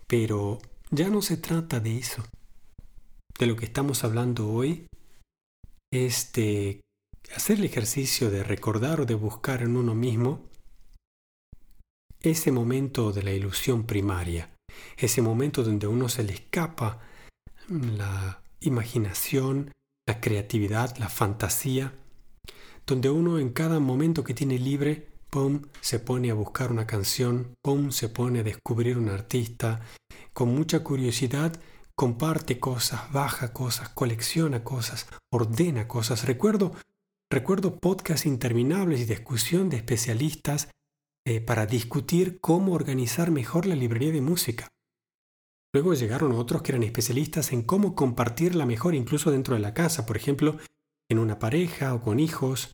Pero 0.07 0.59
ya 0.91 1.09
no 1.09 1.23
se 1.23 1.39
trata 1.39 1.81
de 1.81 1.97
eso. 1.97 2.23
De 3.39 3.47
lo 3.47 3.57
que 3.57 3.65
estamos 3.65 4.05
hablando 4.05 4.49
hoy 4.49 4.87
es 5.91 6.31
de 6.33 6.81
hacer 7.35 7.59
el 7.59 7.65
ejercicio 7.65 8.31
de 8.31 8.43
recordar 8.43 9.01
o 9.01 9.07
de 9.07 9.15
buscar 9.15 9.63
en 9.63 9.77
uno 9.77 9.95
mismo 9.95 10.49
ese 12.21 12.51
momento 12.53 13.13
de 13.13 13.23
la 13.23 13.33
ilusión 13.33 13.85
primaria, 13.85 14.51
ese 14.97 15.23
momento 15.23 15.63
donde 15.63 15.87
uno 15.87 16.09
se 16.09 16.25
le 16.25 16.33
escapa 16.33 17.01
la 17.69 18.43
imaginación, 18.61 19.73
la 20.07 20.21
creatividad, 20.21 20.97
la 20.99 21.09
fantasía, 21.09 21.93
donde 22.87 23.11
uno 23.11 23.39
en 23.39 23.51
cada 23.51 23.81
momento 23.81 24.25
que 24.25 24.35
tiene 24.35 24.59
libre, 24.59 25.09
pum, 25.31 25.63
se 25.81 25.99
pone 25.99 26.31
a 26.31 26.35
buscar 26.35 26.71
una 26.71 26.87
canción, 26.87 27.55
pum, 27.63 27.91
se 27.91 28.09
pone 28.09 28.41
a 28.41 28.45
descubrir 28.45 28.99
un 28.99 29.09
artista, 29.09 29.81
con 30.33 30.55
mucha 30.55 30.83
curiosidad 30.83 31.61
comparte 31.97 32.61
cosas, 32.61 33.11
baja 33.11 33.53
cosas, 33.53 33.89
colecciona 33.89 34.63
cosas, 34.63 35.09
ordena 35.33 35.89
cosas. 35.89 36.25
Recuerdo, 36.27 36.75
recuerdo 37.31 37.79
podcasts 37.79 38.27
interminables 38.27 39.01
y 39.01 39.05
discusión 39.05 39.69
de 39.69 39.79
especialistas 39.79 40.71
eh, 41.27 41.41
para 41.41 41.67
discutir 41.67 42.41
cómo 42.41 42.73
organizar 42.73 43.31
mejor 43.31 43.67
la 43.67 43.75
librería 43.75 44.13
de 44.13 44.21
música. 44.21 44.69
Luego 45.75 45.95
llegaron 45.95 46.33
otros 46.33 46.63
que 46.63 46.73
eran 46.73 46.85
especialistas 46.85 47.53
en 47.53 47.63
cómo 47.63 47.95
compartirla 47.95 48.65
mejor 48.65 48.95
incluso 48.95 49.31
dentro 49.31 49.55
de 49.55 49.61
la 49.61 49.75
casa, 49.75 50.07
por 50.07 50.17
ejemplo, 50.17 50.57
en 51.11 51.19
una 51.19 51.39
pareja 51.39 51.95
o 51.95 52.01
con 52.01 52.21
hijos, 52.21 52.73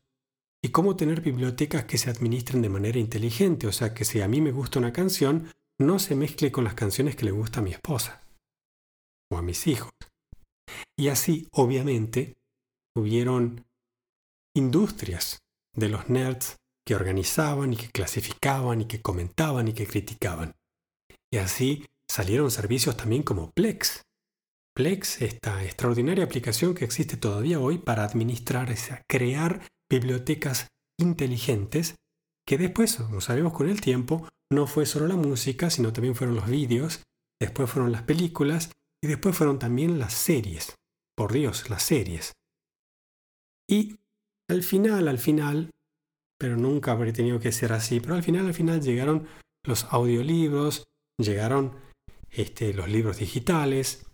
y 0.65 0.69
cómo 0.69 0.95
tener 0.95 1.21
bibliotecas 1.21 1.85
que 1.85 1.99
se 1.99 2.11
administren 2.11 2.63
de 2.63 2.69
manera 2.69 2.99
inteligente, 2.99 3.67
o 3.67 3.73
sea 3.73 3.95
que 3.95 4.05
si 4.05 4.21
a 4.21 4.29
mí 4.29 4.41
me 4.41 4.53
gusta 4.53 4.79
una 4.79 4.93
canción, 4.93 5.51
no 5.81 5.99
se 5.99 6.15
mezcle 6.15 6.53
con 6.53 6.65
las 6.65 6.75
canciones 6.75 7.17
que 7.17 7.25
le 7.25 7.33
gusta 7.33 7.59
a 7.59 7.63
mi 7.63 7.73
esposa 7.73 8.23
o 9.33 9.37
a 9.37 9.43
mis 9.43 9.67
hijos. 9.67 9.91
Y 10.97 11.09
así, 11.09 11.49
obviamente, 11.53 12.35
hubieron 12.97 13.65
industrias 14.55 15.39
de 15.75 15.89
los 15.89 16.09
nerds 16.09 16.57
que 16.87 16.95
organizaban 16.95 17.73
y 17.73 17.77
que 17.77 17.91
clasificaban 17.91 18.83
y 18.83 18.85
que 18.87 19.01
comentaban 19.01 19.69
y 19.69 19.73
que 19.73 19.87
criticaban. 19.87 20.55
Y 21.33 21.39
así 21.39 21.87
salieron 22.09 22.51
servicios 22.51 22.97
también 22.97 23.23
como 23.23 23.51
Plex. 23.53 24.03
Plex, 24.75 25.23
esta 25.23 25.65
extraordinaria 25.65 26.25
aplicación 26.25 26.75
que 26.75 26.85
existe 26.85 27.17
todavía 27.17 27.61
hoy 27.61 27.79
para 27.79 28.05
administrar, 28.05 28.75
crear 29.07 29.63
bibliotecas 29.89 30.69
inteligentes, 30.99 31.97
que 32.47 32.59
después, 32.59 32.97
como 32.97 33.21
sabemos 33.21 33.53
con 33.53 33.69
el 33.69 33.81
tiempo, 33.81 34.29
no 34.51 34.67
fue 34.67 34.87
solo 34.87 35.07
la 35.07 35.17
música, 35.17 35.71
sino 35.71 35.93
también 35.93 36.15
fueron 36.15 36.37
los 36.37 36.47
vídeos, 36.47 37.03
después 37.41 37.71
fueron 37.71 37.93
las 37.93 38.03
películas 38.03 38.71
y 39.03 39.09
después 39.09 39.37
fueron 39.37 39.59
también 39.59 39.99
las 39.99 40.15
series. 40.15 40.75
Por 41.17 41.33
Dios, 41.33 41.69
las 41.69 41.83
series. 41.83 42.33
Y 43.69 43.99
al 44.49 44.63
final, 44.63 45.09
al 45.09 45.19
final, 45.19 45.71
pero 46.39 46.57
nunca 46.57 46.93
habría 46.93 47.13
tenido 47.13 47.39
que 47.41 47.53
ser 47.53 47.73
así, 47.73 48.01
pero 48.01 48.15
al 48.15 48.23
final, 48.23 48.47
al 48.47 48.55
final 48.55 48.81
llegaron 48.81 49.27
los 49.65 49.85
audiolibros, 49.91 50.85
llegaron 51.19 51.73
este, 52.31 52.75
los 52.75 52.89
libros 52.89 53.19
digitales, 53.19 54.07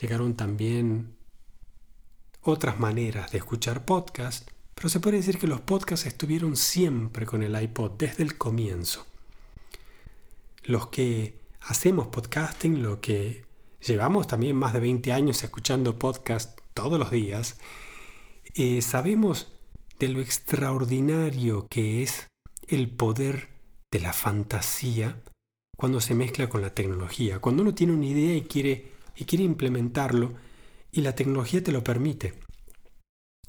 llegaron 0.00 0.36
también 0.36 1.16
otras 2.42 2.78
maneras 2.78 3.32
de 3.32 3.38
escuchar 3.38 3.84
podcast, 3.84 4.48
pero 4.74 4.88
se 4.88 5.00
puede 5.00 5.16
decir 5.16 5.38
que 5.38 5.46
los 5.46 5.60
podcasts 5.60 6.06
estuvieron 6.06 6.56
siempre 6.56 7.26
con 7.26 7.42
el 7.42 7.60
iPod 7.60 7.92
desde 7.98 8.22
el 8.22 8.38
comienzo. 8.38 9.06
Los 10.62 10.88
que 10.88 11.40
hacemos 11.62 12.08
podcasting, 12.08 12.82
lo 12.82 13.00
que 13.00 13.44
llevamos 13.84 14.26
también 14.26 14.54
más 14.56 14.72
de 14.72 14.80
20 14.80 15.12
años 15.12 15.42
escuchando 15.42 15.98
podcast 15.98 16.60
todos 16.74 16.98
los 16.98 17.10
días, 17.10 17.58
eh, 18.54 18.82
sabemos 18.82 19.55
de 19.98 20.08
lo 20.08 20.20
extraordinario 20.20 21.66
que 21.68 22.02
es 22.02 22.28
el 22.68 22.90
poder 22.90 23.48
de 23.90 24.00
la 24.00 24.12
fantasía 24.12 25.22
cuando 25.76 26.00
se 26.00 26.14
mezcla 26.14 26.48
con 26.48 26.62
la 26.62 26.74
tecnología. 26.74 27.38
Cuando 27.38 27.62
uno 27.62 27.74
tiene 27.74 27.92
una 27.92 28.06
idea 28.06 28.34
y 28.36 28.42
quiere, 28.42 28.92
y 29.14 29.24
quiere 29.24 29.44
implementarlo 29.44 30.34
y 30.90 31.02
la 31.02 31.14
tecnología 31.14 31.62
te 31.62 31.72
lo 31.72 31.84
permite. 31.84 32.34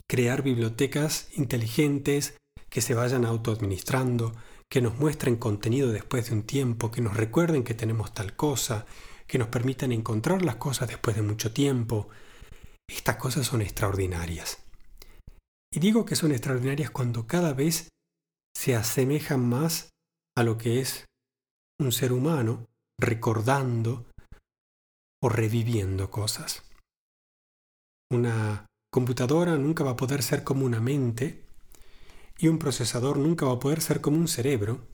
Crear 0.07 0.41
bibliotecas 0.41 1.29
inteligentes 1.35 2.37
que 2.69 2.81
se 2.81 2.93
vayan 2.93 3.25
autoadministrando, 3.25 4.33
que 4.69 4.81
nos 4.81 4.97
muestren 4.97 5.37
contenido 5.37 5.91
después 5.91 6.29
de 6.29 6.35
un 6.35 6.43
tiempo, 6.43 6.91
que 6.91 7.01
nos 7.01 7.15
recuerden 7.15 7.63
que 7.63 7.73
tenemos 7.73 8.13
tal 8.13 8.35
cosa, 8.35 8.85
que 9.27 9.37
nos 9.37 9.47
permitan 9.47 9.91
encontrar 9.91 10.43
las 10.43 10.57
cosas 10.57 10.87
después 10.87 11.15
de 11.15 11.21
mucho 11.21 11.53
tiempo. 11.53 12.09
Estas 12.87 13.17
cosas 13.17 13.47
son 13.47 13.61
extraordinarias. 13.61 14.66
Y 15.71 15.79
digo 15.79 16.05
que 16.05 16.15
son 16.15 16.31
extraordinarias 16.31 16.91
cuando 16.91 17.27
cada 17.27 17.53
vez 17.53 17.89
se 18.55 18.75
asemejan 18.75 19.47
más 19.47 19.89
a 20.35 20.43
lo 20.43 20.57
que 20.57 20.79
es 20.79 21.05
un 21.79 21.91
ser 21.91 22.11
humano 22.11 22.65
recordando 22.99 24.05
o 25.21 25.29
reviviendo 25.29 26.09
cosas. 26.09 26.63
Una 28.11 28.65
computadora 28.91 29.57
nunca 29.57 29.83
va 29.83 29.91
a 29.91 29.95
poder 29.97 30.23
ser 30.23 30.43
como 30.43 30.65
una 30.65 30.79
mente 30.79 31.45
y 32.37 32.47
un 32.47 32.59
procesador 32.59 33.17
nunca 33.17 33.45
va 33.45 33.53
a 33.53 33.59
poder 33.59 33.81
ser 33.81 34.01
como 34.01 34.17
un 34.17 34.27
cerebro 34.27 34.87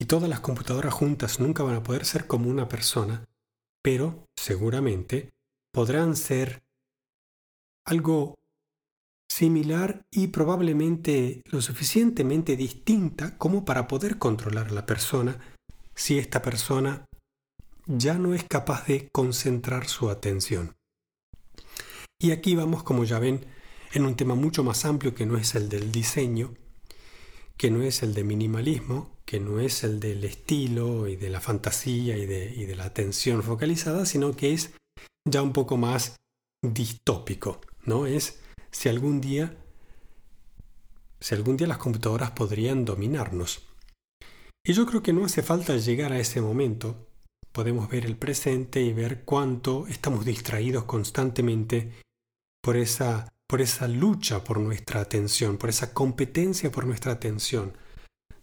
y 0.00 0.06
todas 0.06 0.28
las 0.28 0.40
computadoras 0.40 0.92
juntas 0.92 1.40
nunca 1.40 1.62
van 1.62 1.76
a 1.76 1.82
poder 1.82 2.04
ser 2.04 2.26
como 2.26 2.50
una 2.50 2.68
persona, 2.68 3.24
pero 3.82 4.26
seguramente 4.36 5.30
podrán 5.72 6.16
ser 6.16 6.62
algo 7.86 8.34
similar 9.32 10.04
y 10.10 10.28
probablemente 10.28 11.42
lo 11.46 11.62
suficientemente 11.62 12.56
distinta 12.56 13.38
como 13.38 13.64
para 13.64 13.88
poder 13.88 14.18
controlar 14.18 14.68
a 14.68 14.72
la 14.72 14.86
persona 14.86 15.38
si 15.94 16.18
esta 16.18 16.42
persona 16.42 17.06
ya 17.86 18.14
no 18.14 18.34
es 18.34 18.44
capaz 18.44 18.86
de 18.86 19.08
concentrar 19.10 19.88
su 19.88 20.10
atención. 20.10 20.74
Y 22.20 22.30
aquí 22.30 22.54
vamos, 22.54 22.82
como 22.82 23.04
ya 23.04 23.18
ven, 23.18 23.46
en 23.92 24.04
un 24.04 24.16
tema 24.16 24.34
mucho 24.34 24.62
más 24.62 24.84
amplio 24.84 25.14
que 25.14 25.26
no 25.26 25.36
es 25.36 25.54
el 25.54 25.68
del 25.68 25.90
diseño, 25.90 26.54
que 27.56 27.70
no 27.70 27.82
es 27.82 28.02
el 28.02 28.14
de 28.14 28.24
minimalismo, 28.24 29.16
que 29.24 29.40
no 29.40 29.60
es 29.60 29.82
el 29.82 29.98
del 29.98 30.24
estilo 30.24 31.08
y 31.08 31.16
de 31.16 31.30
la 31.30 31.40
fantasía 31.40 32.16
y 32.16 32.26
de, 32.26 32.54
y 32.54 32.66
de 32.66 32.76
la 32.76 32.84
atención 32.84 33.42
focalizada, 33.42 34.04
sino 34.06 34.36
que 34.36 34.52
es 34.52 34.72
ya 35.24 35.42
un 35.42 35.52
poco 35.52 35.76
más 35.76 36.16
distópico, 36.62 37.60
¿no? 37.84 38.06
Es 38.06 38.41
si 38.72 38.88
algún 38.88 39.20
día 39.20 39.56
si 41.22 41.36
algún 41.36 41.56
día 41.56 41.68
las 41.68 41.78
computadoras 41.78 42.32
podrían 42.32 42.84
dominarnos. 42.84 43.62
Y 44.64 44.72
yo 44.72 44.86
creo 44.86 45.02
que 45.02 45.12
no 45.12 45.24
hace 45.24 45.42
falta 45.42 45.76
llegar 45.76 46.12
a 46.12 46.18
ese 46.18 46.40
momento. 46.40 47.06
Podemos 47.52 47.88
ver 47.88 48.04
el 48.06 48.16
presente 48.16 48.80
y 48.82 48.92
ver 48.92 49.22
cuánto 49.24 49.86
estamos 49.86 50.24
distraídos 50.24 50.84
constantemente 50.84 51.92
por 52.62 52.76
esa, 52.76 53.28
por 53.48 53.60
esa 53.60 53.86
lucha 53.88 54.42
por 54.42 54.58
nuestra 54.58 55.00
atención, 55.00 55.58
por 55.58 55.70
esa 55.70 55.94
competencia 55.94 56.72
por 56.72 56.86
nuestra 56.86 57.12
atención, 57.12 57.76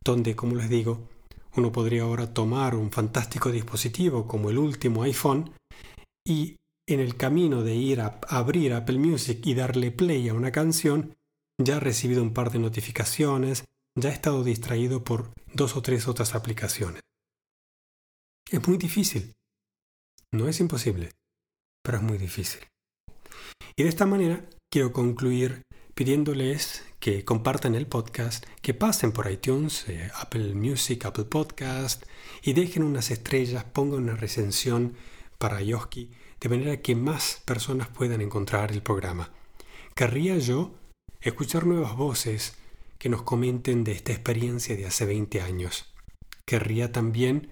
donde, 0.04 0.36
como 0.36 0.56
les 0.56 0.70
digo, 0.70 1.10
uno 1.56 1.72
podría 1.72 2.04
ahora 2.04 2.34
tomar 2.34 2.76
un 2.76 2.92
fantástico 2.92 3.52
dispositivo 3.52 4.28
como 4.28 4.50
el 4.50 4.58
último 4.58 5.04
iPhone 5.04 5.52
y 6.26 6.59
en 6.94 7.00
el 7.00 7.16
camino 7.16 7.64
de 7.64 7.76
ir 7.76 8.02
a 8.02 8.20
abrir 8.28 8.74
Apple 8.74 8.98
Music 8.98 9.40
y 9.46 9.54
darle 9.54 9.92
play 9.92 10.28
a 10.30 10.34
una 10.34 10.52
canción, 10.52 11.16
ya 11.58 11.78
ha 11.78 11.80
recibido 11.80 12.24
un 12.24 12.34
par 12.34 12.52
de 12.52 12.60
notificaciones, 12.60 13.66
ya 13.96 14.10
he 14.10 14.14
estado 14.14 14.44
distraído 14.44 15.04
por 15.04 15.32
dos 15.54 15.76
o 15.76 15.82
tres 15.82 16.08
otras 16.08 16.36
aplicaciones. 16.36 17.02
Es 18.50 18.68
muy 18.68 18.78
difícil. 18.78 19.36
No 20.32 20.48
es 20.48 20.60
imposible, 20.60 21.12
pero 21.84 21.98
es 21.98 22.04
muy 22.04 22.18
difícil. 22.18 22.62
Y 23.76 23.84
de 23.84 23.90
esta 23.90 24.06
manera 24.06 24.46
quiero 24.72 24.94
concluir 24.94 25.64
pidiéndoles 25.94 26.86
que 27.00 27.26
compartan 27.26 27.76
el 27.76 27.88
podcast, 27.88 28.46
que 28.62 28.74
pasen 28.74 29.12
por 29.12 29.30
iTunes, 29.30 29.88
eh, 29.90 30.10
Apple 30.16 30.56
Music, 30.56 31.06
Apple 31.06 31.26
Podcast 31.26 32.04
y 32.42 32.54
dejen 32.54 32.84
unas 32.84 33.12
estrellas, 33.12 33.66
pongan 33.66 34.04
una 34.04 34.16
recensión 34.16 34.96
para 35.38 35.62
Yoski, 35.62 36.12
de 36.40 36.50
manera 36.50 36.78
que 36.78 36.96
más 36.96 37.42
personas 37.46 37.88
puedan 37.88 38.22
encontrar 38.22 38.72
el 38.72 38.82
programa. 38.82 39.32
Querría 39.96 40.38
yo 40.38 40.72
escuchar 41.22 41.66
nuevas 41.66 41.96
voces 41.96 42.58
que 42.98 43.10
nos 43.10 43.24
comenten 43.24 43.84
de 43.84 43.94
esta 43.94 44.12
experiencia 44.12 44.76
de 44.76 44.86
hace 44.86 45.06
20 45.06 45.42
años. 45.42 45.94
Querría 46.46 46.92
también 46.92 47.52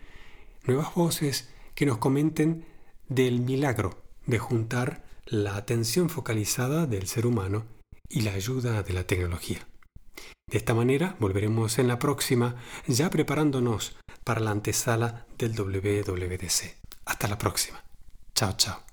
nuevas 0.65 0.93
voces 0.93 1.49
que 1.75 1.85
nos 1.85 1.97
comenten 1.97 2.65
del 3.07 3.39
milagro 3.39 4.03
de 4.25 4.39
juntar 4.39 5.03
la 5.25 5.55
atención 5.55 6.09
focalizada 6.09 6.85
del 6.85 7.07
ser 7.07 7.25
humano 7.25 7.65
y 8.09 8.21
la 8.21 8.33
ayuda 8.33 8.83
de 8.83 8.93
la 8.93 9.05
tecnología. 9.05 9.67
De 10.49 10.57
esta 10.57 10.73
manera 10.73 11.15
volveremos 11.19 11.77
en 11.79 11.87
la 11.87 11.99
próxima 11.99 12.55
ya 12.87 13.09
preparándonos 13.09 13.97
para 14.23 14.39
la 14.39 14.51
antesala 14.51 15.25
del 15.37 15.53
WWDC. 15.53 16.77
Hasta 17.05 17.27
la 17.27 17.37
próxima. 17.37 17.86
Ciao, 18.37 18.53
ciao. 18.55 18.86